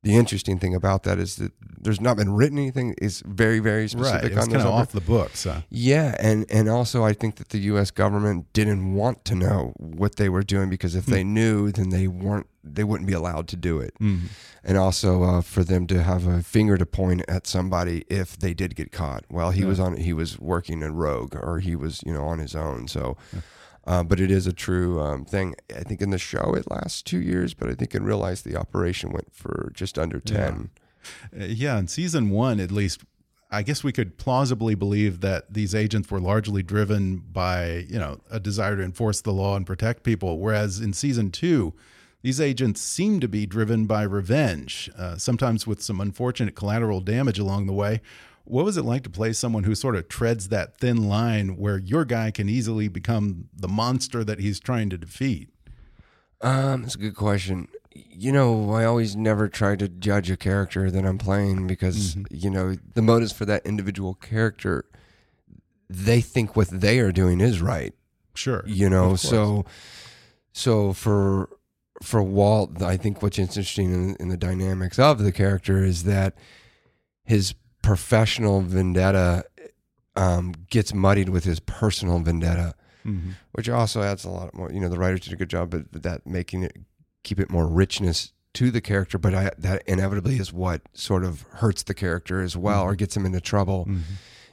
The 0.01 0.15
interesting 0.15 0.59
thing 0.59 0.73
about 0.73 1.03
that 1.03 1.19
is 1.19 1.35
that 1.37 1.51
there's 1.81 1.99
not 1.99 2.15
been 2.15 2.33
written 2.33 2.57
anything. 2.57 2.95
It's 3.01 3.21
very, 3.25 3.59
very 3.59 3.89
specific 3.89 4.13
right. 4.13 4.31
It's 4.31 4.37
on 4.37 4.43
kind 4.43 4.55
this. 4.55 4.63
of 4.63 4.71
off 4.71 4.91
the 4.93 5.01
books. 5.01 5.45
Yeah, 5.69 6.15
and 6.19 6.45
and 6.49 6.69
also 6.69 7.03
I 7.03 7.11
think 7.11 7.35
that 7.35 7.49
the 7.49 7.57
U.S. 7.59 7.91
government 7.91 8.51
didn't 8.53 8.93
want 8.93 9.25
to 9.25 9.35
know 9.35 9.73
what 9.77 10.15
they 10.15 10.29
were 10.29 10.43
doing 10.43 10.69
because 10.69 10.95
if 10.95 11.05
they 11.05 11.23
knew, 11.23 11.71
then 11.71 11.89
they 11.89 12.07
weren't 12.07 12.47
they 12.63 12.85
wouldn't 12.85 13.07
be 13.07 13.13
allowed 13.13 13.47
to 13.49 13.55
do 13.57 13.79
it. 13.79 13.93
mhm. 13.99 14.29
And 14.63 14.77
also 14.77 15.23
uh, 15.23 15.41
for 15.41 15.63
them 15.63 15.85
to 15.87 16.03
have 16.03 16.27
a 16.27 16.43
finger 16.43 16.77
to 16.77 16.85
point 16.85 17.23
at 17.27 17.47
somebody 17.47 18.03
if 18.09 18.37
they 18.37 18.53
did 18.53 18.75
get 18.75 18.91
caught. 18.91 19.25
Well, 19.29 19.51
he 19.51 19.65
was 19.65 19.79
on 19.81 19.97
he 19.97 20.13
was 20.13 20.39
working 20.39 20.81
a 20.81 20.91
rogue 20.91 21.35
or 21.35 21.59
he 21.59 21.75
was 21.75 22.01
you 22.05 22.13
know 22.13 22.25
on 22.25 22.39
his 22.39 22.55
own. 22.55 22.87
So. 22.87 23.17
Uh, 23.89 24.03
but 24.03 24.19
it 24.19 24.29
is 24.29 24.45
a 24.45 24.53
true 24.53 25.01
um, 25.01 25.25
thing. 25.25 25.55
I 25.75 25.81
think 25.81 25.99
in 25.99 26.11
the 26.11 26.19
show 26.19 26.53
it 26.53 26.69
lasts 26.69 27.01
two 27.01 27.19
years, 27.19 27.55
but 27.55 27.69
I 27.69 27.73
think 27.73 27.95
in 27.95 28.03
real 28.03 28.19
life 28.19 28.43
the 28.43 28.55
operation 28.55 29.11
went 29.11 29.33
for 29.33 29.71
just 29.73 29.97
under 29.97 30.19
ten. 30.19 30.69
Uh, 31.35 31.45
yeah, 31.45 31.79
in 31.79 31.87
season 31.87 32.29
one, 32.29 32.59
at 32.59 32.71
least, 32.71 33.01
I 33.49 33.63
guess 33.63 33.83
we 33.83 33.91
could 33.91 34.19
plausibly 34.19 34.75
believe 34.75 35.21
that 35.21 35.51
these 35.51 35.73
agents 35.73 36.11
were 36.11 36.19
largely 36.19 36.61
driven 36.61 37.17
by, 37.17 37.87
you 37.89 37.97
know, 37.97 38.19
a 38.29 38.39
desire 38.39 38.75
to 38.75 38.83
enforce 38.83 39.21
the 39.21 39.33
law 39.33 39.55
and 39.55 39.65
protect 39.65 40.03
people. 40.03 40.37
Whereas 40.37 40.79
in 40.79 40.93
season 40.93 41.31
two, 41.31 41.73
these 42.21 42.39
agents 42.39 42.81
seem 42.81 43.19
to 43.21 43.27
be 43.27 43.47
driven 43.47 43.87
by 43.87 44.03
revenge, 44.03 44.91
uh, 44.99 45.17
sometimes 45.17 45.65
with 45.65 45.81
some 45.81 45.99
unfortunate 45.99 46.53
collateral 46.53 47.01
damage 47.01 47.39
along 47.39 47.65
the 47.65 47.73
way. 47.73 48.01
What 48.49 48.65
was 48.65 48.77
it 48.77 48.83
like 48.83 49.03
to 49.03 49.11
play 49.11 49.31
someone 49.33 49.63
who 49.63 49.75
sort 49.75 49.95
of 49.95 50.07
treads 50.07 50.49
that 50.49 50.75
thin 50.77 51.07
line 51.07 51.55
where 51.55 51.77
your 51.77 52.03
guy 52.03 52.31
can 52.31 52.49
easily 52.49 52.87
become 52.87 53.47
the 53.55 53.67
monster 53.67 54.23
that 54.23 54.39
he's 54.39 54.59
trying 54.59 54.89
to 54.89 54.97
defeat? 54.97 55.49
Um, 56.41 56.81
that's 56.81 56.95
a 56.95 56.99
good 56.99 57.15
question. 57.15 57.67
You 57.93 58.31
know, 58.31 58.71
I 58.71 58.85
always 58.85 59.15
never 59.15 59.49
try 59.49 59.75
to 59.75 59.87
judge 59.87 60.31
a 60.31 60.37
character 60.37 60.89
that 60.89 61.05
I'm 61.05 61.19
playing 61.19 61.67
because 61.67 62.17
you 62.31 62.49
know 62.49 62.75
the 62.95 63.03
motives 63.03 63.31
for 63.31 63.45
that 63.45 63.65
individual 63.67 64.15
character. 64.15 64.85
They 65.87 66.21
think 66.21 66.55
what 66.55 66.69
they 66.69 66.99
are 66.99 67.11
doing 67.11 67.41
is 67.41 67.61
right. 67.61 67.93
Sure. 68.33 68.63
You 68.65 68.89
know, 68.89 69.15
so 69.15 69.65
so 70.53 70.93
for 70.93 71.49
for 72.01 72.23
Walt, 72.23 72.81
I 72.81 72.97
think 72.97 73.21
what's 73.21 73.37
interesting 73.37 73.93
in, 73.93 74.15
in 74.19 74.29
the 74.29 74.37
dynamics 74.37 74.97
of 74.97 75.19
the 75.19 75.31
character 75.31 75.83
is 75.83 76.03
that 76.05 76.35
his 77.23 77.53
professional 77.81 78.61
vendetta 78.61 79.43
um, 80.15 80.53
gets 80.69 80.93
muddied 80.93 81.29
with 81.29 81.43
his 81.45 81.59
personal 81.61 82.19
vendetta 82.19 82.73
Mhm. 83.05 83.35
which 83.53 83.69
also 83.69 84.01
adds 84.01 84.25
a 84.25 84.29
lot 84.29 84.53
more. 84.53 84.69
You 84.71 84.81
know, 84.81 84.89
the 84.89 84.97
writers 84.99 85.21
did 85.21 85.31
a 85.31 85.37
good 85.37 85.49
job 85.49 85.69
but 85.71 86.03
that 86.03 86.27
making 86.27 86.63
it 86.63 86.75
keep 87.23 87.39
it 87.39 87.49
more 87.49 87.65
richness 87.67 88.33
to 88.55 88.71
the 88.71 88.81
character, 88.81 89.17
but 89.17 89.33
I, 89.33 89.51
that 89.57 89.83
inevitably 89.87 90.35
is 90.37 90.51
what 90.51 90.81
sort 90.93 91.23
of 91.23 91.43
hurts 91.53 91.83
the 91.83 91.93
character 91.93 92.41
as 92.41 92.57
well, 92.57 92.83
or 92.83 92.95
gets 92.95 93.15
him 93.15 93.25
into 93.25 93.39
trouble. 93.39 93.87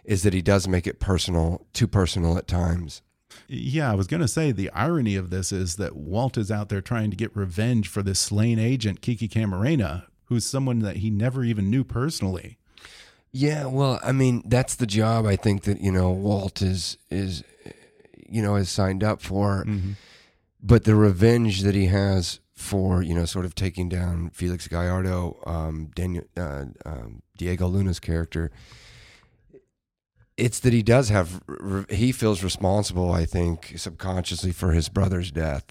Is 0.04 0.22
that 0.22 0.32
he 0.32 0.42
does 0.42 0.68
make 0.68 0.86
it 0.86 1.00
personal, 1.00 1.66
too 1.72 1.88
personal 1.88 2.38
at 2.38 2.46
times. 2.46 3.02
Yeah, 3.48 3.90
I 3.90 3.94
was 3.96 4.06
going 4.06 4.20
to 4.20 4.28
say 4.28 4.52
the 4.52 4.70
irony 4.70 5.16
of 5.16 5.30
this 5.30 5.50
is 5.50 5.74
that 5.76 5.96
Walt 5.96 6.38
is 6.38 6.50
out 6.50 6.68
there 6.68 6.80
trying 6.80 7.10
to 7.10 7.16
get 7.16 7.34
revenge 7.36 7.88
for 7.88 8.02
this 8.02 8.20
slain 8.20 8.58
agent, 8.60 9.00
Kiki 9.00 9.28
Camarena, 9.28 10.04
who's 10.26 10.46
someone 10.46 10.78
that 10.80 10.98
he 10.98 11.10
never 11.10 11.42
even 11.42 11.68
knew 11.70 11.82
personally. 11.82 12.58
Yeah, 13.38 13.66
well, 13.66 14.00
I 14.02 14.12
mean, 14.12 14.42
that's 14.46 14.76
the 14.76 14.86
job 14.86 15.26
I 15.26 15.36
think 15.36 15.64
that 15.64 15.82
you 15.82 15.92
know 15.92 16.10
Walt 16.10 16.62
is 16.62 16.96
is 17.10 17.44
you 18.26 18.40
know 18.40 18.56
is 18.56 18.70
signed 18.70 19.04
up 19.04 19.20
for, 19.20 19.66
but 20.62 20.84
the 20.84 20.94
revenge 20.94 21.60
that 21.62 21.74
he 21.74 21.86
has 21.86 22.40
for 22.54 23.02
you 23.02 23.14
know 23.14 23.26
sort 23.26 23.44
of 23.44 23.54
taking 23.54 23.90
down 23.90 24.30
Felix 24.30 24.68
Gallardo, 24.68 25.38
um, 25.44 25.90
Daniel 25.94 26.24
uh, 26.38 26.64
um, 26.86 27.22
Diego 27.36 27.66
Luna's 27.66 28.00
character. 28.00 28.50
It's 30.36 30.60
that 30.60 30.72
he 30.74 30.82
does 30.82 31.08
have 31.08 31.40
he 31.88 32.12
feels 32.12 32.42
responsible, 32.44 33.10
I 33.10 33.24
think, 33.24 33.72
subconsciously 33.76 34.52
for 34.52 34.72
his 34.72 34.88
brother's 34.90 35.30
death, 35.30 35.64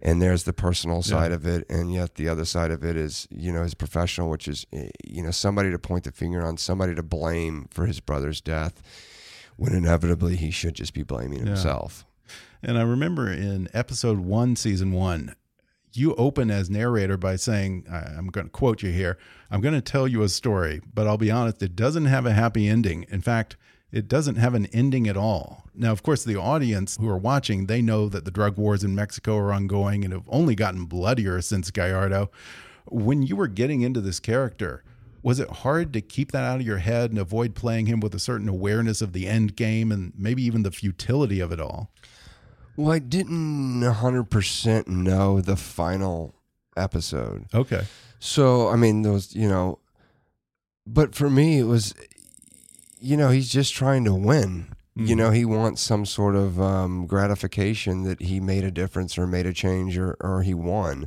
and 0.00 0.22
there's 0.22 0.44
the 0.44 0.54
personal 0.54 1.02
side 1.02 1.32
of 1.32 1.44
it, 1.46 1.66
and 1.68 1.92
yet 1.92 2.14
the 2.14 2.26
other 2.26 2.46
side 2.46 2.70
of 2.70 2.82
it 2.82 2.96
is 2.96 3.28
you 3.30 3.52
know 3.52 3.62
his 3.62 3.74
professional, 3.74 4.30
which 4.30 4.48
is 4.48 4.66
eh, 4.72 4.88
you 5.06 5.22
know 5.22 5.30
somebody 5.30 5.70
to 5.70 5.78
point 5.78 6.04
the 6.04 6.12
finger 6.12 6.42
on, 6.42 6.56
somebody 6.56 6.94
to 6.94 7.02
blame 7.02 7.68
for 7.70 7.84
his 7.84 8.00
brother's 8.00 8.40
death, 8.40 8.82
when 9.56 9.74
inevitably 9.74 10.36
he 10.36 10.50
should 10.50 10.74
just 10.74 10.94
be 10.94 11.02
blaming 11.02 11.44
himself. 11.44 12.06
And 12.62 12.78
I 12.78 12.82
remember 12.82 13.30
in 13.30 13.68
episode 13.74 14.20
one, 14.20 14.56
season 14.56 14.92
one, 14.92 15.34
you 15.92 16.14
open 16.14 16.50
as 16.50 16.70
narrator 16.70 17.18
by 17.18 17.36
saying, 17.36 17.84
I- 17.90 18.14
I'm 18.16 18.28
going 18.28 18.46
to 18.46 18.50
quote 18.50 18.82
you 18.82 18.92
here 18.92 19.18
I'm 19.50 19.60
going 19.60 19.74
to 19.74 19.80
tell 19.82 20.08
you 20.08 20.22
a 20.22 20.28
story, 20.30 20.80
but 20.94 21.06
I'll 21.06 21.18
be 21.18 21.30
honest, 21.30 21.62
it 21.62 21.76
doesn't 21.76 22.06
have 22.06 22.24
a 22.24 22.32
happy 22.32 22.66
ending. 22.66 23.04
In 23.10 23.20
fact, 23.20 23.56
it 23.92 24.08
doesn't 24.08 24.36
have 24.36 24.54
an 24.54 24.66
ending 24.66 25.08
at 25.08 25.16
all. 25.16 25.64
Now, 25.74 25.92
of 25.92 26.02
course, 26.02 26.24
the 26.24 26.36
audience 26.36 26.96
who 27.00 27.08
are 27.08 27.18
watching, 27.18 27.66
they 27.66 27.82
know 27.82 28.08
that 28.08 28.24
the 28.24 28.30
drug 28.30 28.56
wars 28.56 28.84
in 28.84 28.94
Mexico 28.94 29.36
are 29.36 29.52
ongoing 29.52 30.04
and 30.04 30.12
have 30.12 30.28
only 30.28 30.54
gotten 30.54 30.84
bloodier 30.84 31.40
since 31.40 31.70
Gallardo. 31.70 32.30
When 32.86 33.22
you 33.22 33.36
were 33.36 33.48
getting 33.48 33.82
into 33.82 34.00
this 34.00 34.20
character, 34.20 34.84
was 35.22 35.38
it 35.38 35.50
hard 35.50 35.92
to 35.92 36.00
keep 36.00 36.32
that 36.32 36.44
out 36.44 36.60
of 36.60 36.66
your 36.66 36.78
head 36.78 37.10
and 37.10 37.18
avoid 37.18 37.54
playing 37.54 37.86
him 37.86 38.00
with 38.00 38.14
a 38.14 38.18
certain 38.18 38.48
awareness 38.48 39.02
of 39.02 39.12
the 39.12 39.26
end 39.26 39.56
game 39.56 39.92
and 39.92 40.12
maybe 40.16 40.42
even 40.42 40.62
the 40.62 40.70
futility 40.70 41.40
of 41.40 41.52
it 41.52 41.60
all? 41.60 41.90
Well, 42.76 42.92
I 42.92 43.00
didn't 43.00 43.82
100% 43.82 44.88
know 44.88 45.40
the 45.40 45.56
final 45.56 46.34
episode. 46.76 47.46
Okay. 47.52 47.82
So, 48.18 48.68
I 48.68 48.76
mean, 48.76 49.02
those, 49.02 49.34
you 49.34 49.48
know, 49.48 49.78
but 50.86 51.14
for 51.14 51.28
me, 51.28 51.58
it 51.58 51.64
was, 51.64 51.94
you 53.00 53.16
know, 53.16 53.30
he's 53.30 53.48
just 53.48 53.74
trying 53.74 54.04
to 54.04 54.14
win. 54.14 54.74
You 54.96 55.16
know, 55.16 55.30
he 55.30 55.44
wants 55.46 55.80
some 55.80 56.04
sort 56.04 56.36
of 56.36 56.60
um, 56.60 57.06
gratification 57.06 58.02
that 58.04 58.20
he 58.20 58.38
made 58.40 58.64
a 58.64 58.70
difference 58.70 59.16
or 59.16 59.26
made 59.26 59.46
a 59.46 59.52
change 59.52 59.96
or, 59.96 60.16
or 60.20 60.42
he 60.42 60.52
won. 60.52 61.06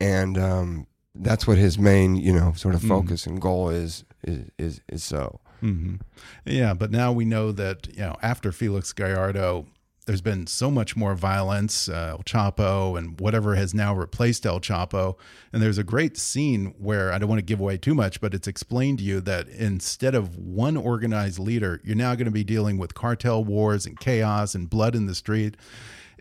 And 0.00 0.38
um, 0.38 0.86
that's 1.14 1.44
what 1.46 1.58
his 1.58 1.76
main, 1.78 2.14
you 2.16 2.32
know, 2.32 2.52
sort 2.52 2.74
of 2.76 2.82
focus 2.82 3.26
and 3.26 3.40
goal 3.40 3.70
is, 3.70 4.04
is, 4.22 4.50
is, 4.58 4.80
is 4.88 5.02
so. 5.02 5.40
hmm 5.60 5.96
Yeah, 6.44 6.74
but 6.74 6.90
now 6.92 7.10
we 7.10 7.24
know 7.24 7.50
that 7.52 7.88
you 7.94 8.00
know 8.00 8.16
after 8.22 8.52
Felix 8.52 8.92
Gallardo, 8.92 9.66
there's 10.06 10.20
been 10.20 10.46
so 10.46 10.70
much 10.70 10.96
more 10.96 11.16
violence, 11.16 11.88
uh, 11.88 12.16
El 12.16 12.22
Chapo 12.22 12.96
and 12.96 13.20
whatever 13.20 13.56
has 13.56 13.74
now 13.74 13.92
replaced 13.92 14.46
El 14.46 14.60
Chapo. 14.60 15.16
And 15.52 15.60
there's 15.60 15.78
a 15.78 15.84
great 15.84 16.16
scene 16.16 16.74
where 16.78 17.12
I 17.12 17.18
don't 17.18 17.28
want 17.28 17.40
to 17.40 17.44
give 17.44 17.60
away 17.60 17.76
too 17.76 17.94
much, 17.94 18.20
but 18.20 18.32
it's 18.32 18.46
explained 18.46 18.98
to 18.98 19.04
you 19.04 19.20
that 19.22 19.48
instead 19.48 20.14
of 20.14 20.36
one 20.38 20.76
organized 20.76 21.40
leader, 21.40 21.80
you're 21.84 21.96
now 21.96 22.14
going 22.14 22.26
to 22.26 22.30
be 22.30 22.44
dealing 22.44 22.78
with 22.78 22.94
cartel 22.94 23.42
wars 23.44 23.84
and 23.84 23.98
chaos 23.98 24.54
and 24.54 24.70
blood 24.70 24.94
in 24.94 25.06
the 25.06 25.14
street. 25.14 25.56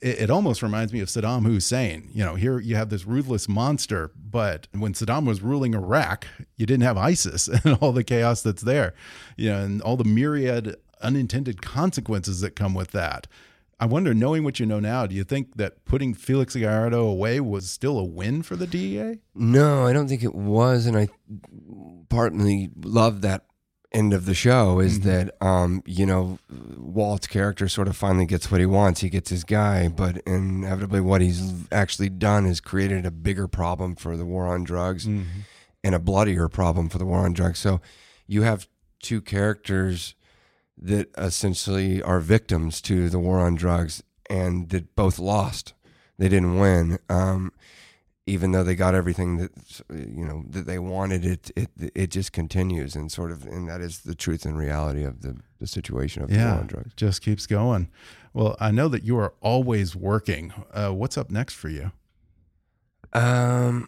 It, 0.01 0.21
it 0.21 0.29
almost 0.31 0.63
reminds 0.63 0.91
me 0.91 0.99
of 0.99 1.07
Saddam 1.07 1.45
Hussein. 1.45 2.09
You 2.11 2.25
know, 2.25 2.33
here 2.33 2.59
you 2.59 2.75
have 2.75 2.89
this 2.89 3.05
ruthless 3.05 3.47
monster, 3.47 4.09
but 4.15 4.67
when 4.71 4.93
Saddam 4.93 5.27
was 5.27 5.43
ruling 5.43 5.75
Iraq, 5.75 6.25
you 6.57 6.65
didn't 6.65 6.83
have 6.83 6.97
ISIS 6.97 7.47
and 7.63 7.77
all 7.79 7.91
the 7.91 8.03
chaos 8.03 8.41
that's 8.41 8.63
there, 8.63 8.95
you 9.37 9.51
know, 9.51 9.59
and 9.59 9.79
all 9.83 9.95
the 9.95 10.03
myriad 10.03 10.75
unintended 11.01 11.61
consequences 11.61 12.41
that 12.41 12.55
come 12.55 12.73
with 12.73 12.89
that. 12.89 13.27
I 13.79 13.85
wonder, 13.87 14.13
knowing 14.13 14.43
what 14.45 14.59
you 14.59 14.65
know 14.65 14.79
now, 14.79 15.05
do 15.05 15.13
you 15.15 15.23
think 15.25 15.57
that 15.57 15.83
putting 15.83 16.13
Felix 16.13 16.55
Gallardo 16.55 17.05
away 17.05 17.39
was 17.41 17.69
still 17.69 17.99
a 17.99 18.05
win 18.05 18.41
for 18.41 18.55
the 18.55 18.65
DEA? 18.67 19.19
No, 19.33 19.85
I 19.85 19.91
don't 19.91 20.07
think 20.07 20.23
it 20.23 20.33
was, 20.33 20.85
and 20.85 20.97
I 20.97 21.09
partly 22.09 22.69
love 22.83 23.21
that 23.21 23.45
end 23.91 24.13
of 24.13 24.25
the 24.25 24.33
show 24.33 24.79
is 24.79 24.99
Mm-hmm. 24.99 25.09
that 25.09 25.45
um, 25.45 25.81
you 25.85 26.05
know 26.05 26.37
Walt's 26.77 27.27
character 27.27 27.67
sort 27.69 27.87
of 27.87 27.95
finally 27.95 28.25
gets 28.25 28.49
what 28.51 28.59
he 28.59 28.65
wants. 28.65 29.01
He 29.01 29.09
gets 29.09 29.29
his 29.29 29.43
guy, 29.43 29.87
but 29.87 30.17
inevitably, 30.25 31.01
what 31.01 31.21
he's 31.21 31.53
actually 31.71 32.09
done 32.09 32.45
is 32.45 32.59
created 32.61 33.05
a 33.05 33.11
bigger 33.11 33.47
problem 33.47 33.95
for 33.95 34.15
the 34.17 34.25
war 34.25 34.47
on 34.47 34.63
drugs 34.63 35.05
Mm-hmm. 35.05 35.39
and 35.83 35.95
a 35.95 35.99
bloodier 35.99 36.47
problem 36.49 36.89
for 36.89 36.97
the 36.97 37.05
war 37.05 37.19
on 37.19 37.33
drugs. 37.33 37.59
So 37.59 37.79
you 38.27 38.41
have 38.43 38.67
two 39.01 39.21
characters 39.21 40.15
that 40.77 41.09
essentially 41.17 42.01
are 42.01 42.19
victims 42.19 42.81
to 42.81 43.09
the 43.09 43.19
war 43.19 43.39
on 43.39 43.55
drugs 43.55 44.03
and 44.29 44.69
that 44.69 44.95
both 44.95 45.19
lost. 45.19 45.73
They 46.17 46.29
didn't 46.29 46.59
win. 46.59 46.99
Um, 47.09 47.51
even 48.27 48.51
though 48.53 48.63
they 48.63 48.75
got 48.75 48.95
everything 48.95 49.37
that 49.37 49.51
you 49.89 50.25
know 50.25 50.43
that 50.49 50.65
they 50.65 50.79
wanted, 50.79 51.23
it 51.25 51.51
it 51.55 51.69
it 51.93 52.07
just 52.09 52.31
continues 52.31 52.95
and 52.95 53.11
sort 53.11 53.31
of 53.31 53.45
and 53.45 53.69
that 53.69 53.81
is 53.81 53.99
the 53.99 54.15
truth 54.15 54.45
and 54.45 54.57
reality 54.57 55.03
of 55.03 55.21
the, 55.21 55.37
the 55.59 55.67
situation 55.67 56.23
of 56.23 56.29
the 56.29 56.35
war 56.37 56.45
Yeah, 56.45 56.57
on 56.57 56.67
drugs. 56.67 56.93
just 56.95 57.21
keeps 57.21 57.45
going. 57.45 57.89
Well, 58.33 58.55
I 58.59 58.71
know 58.71 58.87
that 58.87 59.03
you 59.03 59.15
are 59.19 59.33
always 59.41 59.95
working. 59.95 60.53
Uh, 60.73 60.89
what's 60.89 61.17
up 61.19 61.29
next 61.29 61.53
for 61.53 61.69
you? 61.69 61.91
Um, 63.13 63.87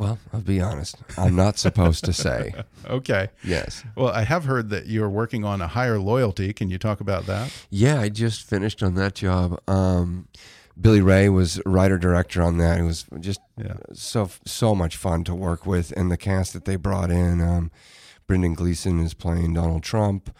well, 0.00 0.18
I'll 0.32 0.40
be 0.40 0.60
honest. 0.60 0.96
I'm 1.16 1.36
not 1.36 1.58
supposed 1.58 2.04
to 2.06 2.12
say 2.12 2.52
Okay. 2.88 3.28
yes. 3.44 3.84
Well, 3.94 4.08
I 4.08 4.22
have 4.24 4.44
heard 4.46 4.70
that 4.70 4.86
you're 4.86 5.08
working 5.10 5.44
on 5.44 5.60
a 5.60 5.68
higher 5.68 5.98
loyalty. 6.00 6.52
Can 6.52 6.70
you 6.70 6.78
talk 6.78 7.00
about 7.00 7.26
that? 7.26 7.52
Yeah, 7.70 8.00
I 8.00 8.08
just 8.08 8.42
finished 8.42 8.82
on 8.82 8.94
that 8.94 9.14
job. 9.14 9.60
Um, 9.68 10.26
Billy 10.80 11.02
Ray 11.02 11.28
was 11.28 11.60
writer 11.66 11.98
director 11.98 12.42
on 12.42 12.56
that. 12.58 12.80
It 12.80 12.84
was 12.84 13.04
just 13.20 13.40
Yeah. 13.58 13.74
so 13.92 14.30
so 14.46 14.74
much 14.74 14.96
fun 14.96 15.22
to 15.24 15.34
work 15.34 15.66
with, 15.66 15.92
and 15.96 16.10
the 16.10 16.16
cast 16.16 16.54
that 16.54 16.64
they 16.64 16.76
brought 16.76 17.10
in. 17.10 17.40
Um, 17.42 17.70
Brendan 18.26 18.54
Gleeson 18.54 19.00
is 19.00 19.12
playing 19.12 19.52
Donald 19.54 19.82
Trump. 19.82 20.34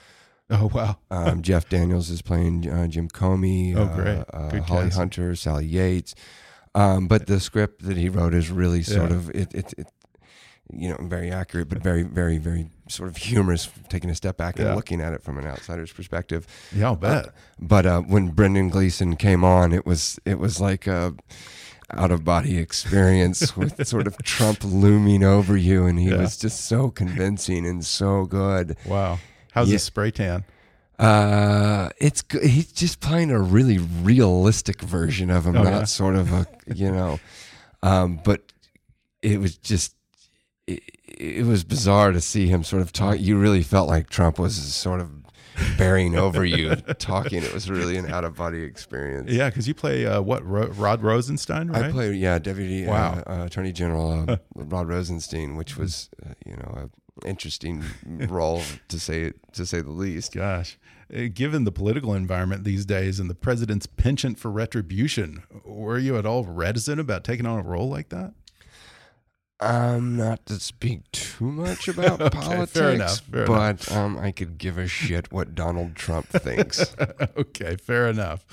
Oh 0.49 0.71
wow. 0.73 0.97
Um, 1.11 1.43
Jeff 1.43 1.69
Daniels 1.69 2.09
is 2.09 2.23
playing 2.23 2.69
uh, 2.71 2.87
Jim 2.87 3.09
Comey. 3.09 3.77
Oh, 3.77 3.83
uh, 3.83 3.95
great. 3.97 4.25
Uh, 4.33 4.49
Good 4.49 4.63
Holly 4.63 4.85
casting. 4.85 4.99
Hunter, 5.01 5.35
Sally 5.37 5.67
Yates. 5.67 6.15
Um, 6.75 7.09
but 7.09 7.27
the 7.27 7.41
script 7.41 7.83
that 7.85 7.97
he 7.97 8.09
wrote 8.09 8.35
is 8.35 8.51
really 8.51 8.83
sort 8.83 9.11
Yeah. 9.11 9.17
of 9.17 9.31
it, 9.31 9.55
it, 9.55 9.75
it, 9.77 9.89
you 10.73 10.89
know, 10.89 10.97
very 11.01 11.31
accurate, 11.33 11.69
but 11.69 11.83
very, 11.83 12.03
very, 12.05 12.39
very 12.39 12.69
sort 12.89 13.09
of 13.09 13.17
humorous. 13.17 13.69
Taking 13.89 14.09
a 14.11 14.15
step 14.15 14.37
back 14.37 14.57
Yeah. 14.59 14.67
and 14.67 14.77
looking 14.77 15.01
at 15.01 15.13
it 15.13 15.23
from 15.23 15.37
an 15.39 15.47
outsider's 15.47 15.93
perspective. 15.93 16.47
Yeah, 16.75 16.87
I'll 16.87 16.97
bet. 16.97 17.27
But 17.59 17.87
uh, 17.87 18.01
when 18.03 18.29
Brendan 18.29 18.69
Gleeson 18.69 19.17
came 19.17 19.43
on, 19.45 19.73
it 19.73 19.85
was 19.85 20.19
it 20.25 20.39
was 20.39 20.61
like 20.61 20.87
a 20.87 21.15
out 21.93 22.13
of 22.13 22.25
body 22.25 22.57
experience 22.59 23.57
with 23.57 23.85
sort 23.85 24.07
of 24.07 24.17
Trump 24.23 24.63
looming 24.63 25.25
over 25.25 25.57
you, 25.57 25.87
and 25.87 25.99
he 25.99 26.11
Yeah. 26.11 26.19
was 26.19 26.37
just 26.37 26.67
so 26.67 26.89
convincing 26.89 27.67
and 27.67 27.85
so 27.85 28.27
good. 28.27 28.77
wow. 28.87 29.19
How's 29.53 29.69
Yeah. 29.69 29.75
the 29.75 29.79
spray 29.81 30.13
tan? 30.13 30.45
Uh, 31.01 31.89
it's 31.99 32.23
he's 32.43 32.71
just 32.73 33.01
playing 33.01 33.31
a 33.31 33.41
really 33.41 33.79
realistic 33.79 34.83
version 34.83 35.31
of 35.31 35.47
him, 35.47 35.57
Oh, 35.57 35.63
not 35.63 35.71
yeah? 35.73 35.85
sort 35.85 36.15
of 36.17 36.33
a 36.33 36.47
you 36.75 36.91
know. 36.93 37.19
Um, 37.83 38.21
but 38.25 38.53
it 39.23 39.41
was 39.41 39.57
just. 39.57 39.95
It, 40.67 40.83
it 41.09 41.45
was 41.47 41.65
bizarre 41.65 42.13
to 42.13 42.21
see 42.21 42.47
him 42.49 42.63
sort 42.65 42.83
of 42.83 42.93
talk. 42.93 43.19
You 43.19 43.39
really 43.39 43.63
felt 43.63 43.89
like 43.89 44.09
Trump 44.11 44.39
was 44.39 44.55
sort 44.57 45.01
of 45.01 45.11
bearing 45.77 46.17
over 46.17 46.45
you, 46.45 46.77
talking. 46.99 47.43
It 47.43 47.53
was 47.53 47.69
really 47.69 47.97
an 47.97 48.11
out 48.11 48.25
of 48.25 48.37
body 48.37 48.63
experience. 48.63 49.31
Yeah, 49.31 49.49
because 49.51 49.67
you 49.67 49.75
play 49.75 50.07
uh, 50.07 50.21
what 50.23 50.47
Ro- 50.47 50.69
Rod 50.69 51.03
Rosenstein, 51.03 51.69
right? 51.69 51.87
I 51.87 51.91
played, 51.91 52.15
yeah, 52.17 52.39
Deputy 52.39 52.87
Wow. 52.87 53.23
uh, 53.27 53.31
uh, 53.43 53.45
Attorney 53.47 53.73
General 53.73 54.25
uh, 54.31 54.37
Rod 54.55 54.89
Rosenstein, 54.89 55.57
which 55.57 55.77
was, 55.77 56.09
uh, 56.25 56.33
you 56.47 56.57
know, 56.57 56.75
a 56.87 56.89
interesting 57.25 57.85
role 58.07 58.63
to 58.89 58.99
say 58.99 59.33
to 59.53 59.67
say 59.67 59.81
the 59.81 59.91
least. 59.91 60.35
Gosh, 60.35 60.79
Uh, 61.15 61.23
given 61.33 61.65
the 61.65 61.73
political 61.73 62.15
environment 62.15 62.65
these 62.65 62.87
days 62.87 63.19
and 63.21 63.29
the 63.29 63.35
president's 63.35 63.87
penchant 63.87 64.39
for 64.39 64.51
retribution, 64.51 65.43
were 65.65 65.99
you 65.99 66.17
at 66.17 66.25
all 66.27 66.45
reticent 66.45 67.01
about 67.01 67.25
taking 67.25 67.47
on 67.47 67.59
a 67.59 67.63
role 67.63 67.89
like 67.89 68.11
that? 68.11 68.33
Um, 69.63 70.17
not 70.17 70.47
to 70.47 70.59
speak 70.59 71.11
too 71.13 71.45
much 71.53 71.87
about 71.95 72.19
Okay, 72.19 72.39
politics, 72.39 72.73
fair 72.73 72.91
enough, 72.93 73.21
fair 73.21 73.45
but 73.45 73.93
um, 73.93 74.17
I 74.17 74.33
could 74.33 74.57
give 74.57 74.79
a 74.79 74.87
shit 74.87 75.31
what 75.31 75.55
Donald 75.55 75.97
Trump 75.97 76.29
thinks. 76.29 76.95
okay, 77.37 77.77
fair 77.77 78.07
enough. 78.09 78.47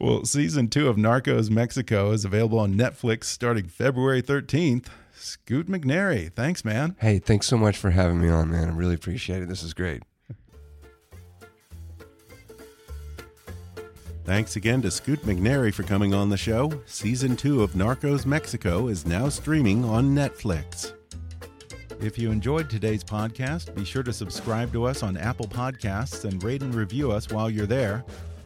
well, 0.00 0.24
season 0.24 0.68
two 0.68 0.88
of 0.88 0.96
Narcos 0.96 1.50
Mexico 1.50 2.10
is 2.10 2.24
available 2.24 2.58
on 2.58 2.74
Netflix 2.74 3.24
starting 3.24 3.68
February 3.68 4.20
13th. 4.20 4.86
Scoot 5.18 5.68
McNairy, 5.68 6.32
thanks, 6.32 6.64
man. 6.64 6.96
hey, 7.00 7.18
thanks 7.18 7.46
so 7.46 7.56
much 7.58 7.76
for 7.76 7.90
having 7.90 8.20
me 8.20 8.28
on, 8.28 8.50
man. 8.50 8.68
I 8.68 8.72
really 8.72 8.94
appreciate 8.94 9.42
it. 9.42 9.48
This 9.48 9.62
is 9.62 9.74
great. 9.74 10.02
Thanks 14.24 14.56
again 14.56 14.82
to 14.82 14.90
Scoot 14.90 15.22
McNairy 15.22 15.72
for 15.72 15.84
coming 15.84 16.12
on 16.12 16.28
the 16.28 16.36
show. 16.36 16.82
Season 16.84 17.34
two 17.34 17.62
of 17.62 17.72
Narcos 17.72 18.26
Mexico 18.26 18.88
is 18.88 19.06
now 19.06 19.30
streaming 19.30 19.84
on 19.86 20.14
Netflix. 20.14 20.92
If 22.00 22.18
you 22.18 22.30
enjoyed 22.30 22.68
today's 22.68 23.02
podcast, 23.02 23.74
be 23.74 23.86
sure 23.86 24.02
to 24.02 24.12
subscribe 24.12 24.70
to 24.74 24.84
us 24.84 25.02
on 25.02 25.16
Apple 25.16 25.48
Podcasts 25.48 26.24
and 26.24 26.42
rate 26.44 26.62
and 26.62 26.74
review 26.74 27.10
us 27.10 27.30
while 27.30 27.48
you're 27.48 27.66
there. 27.66 28.04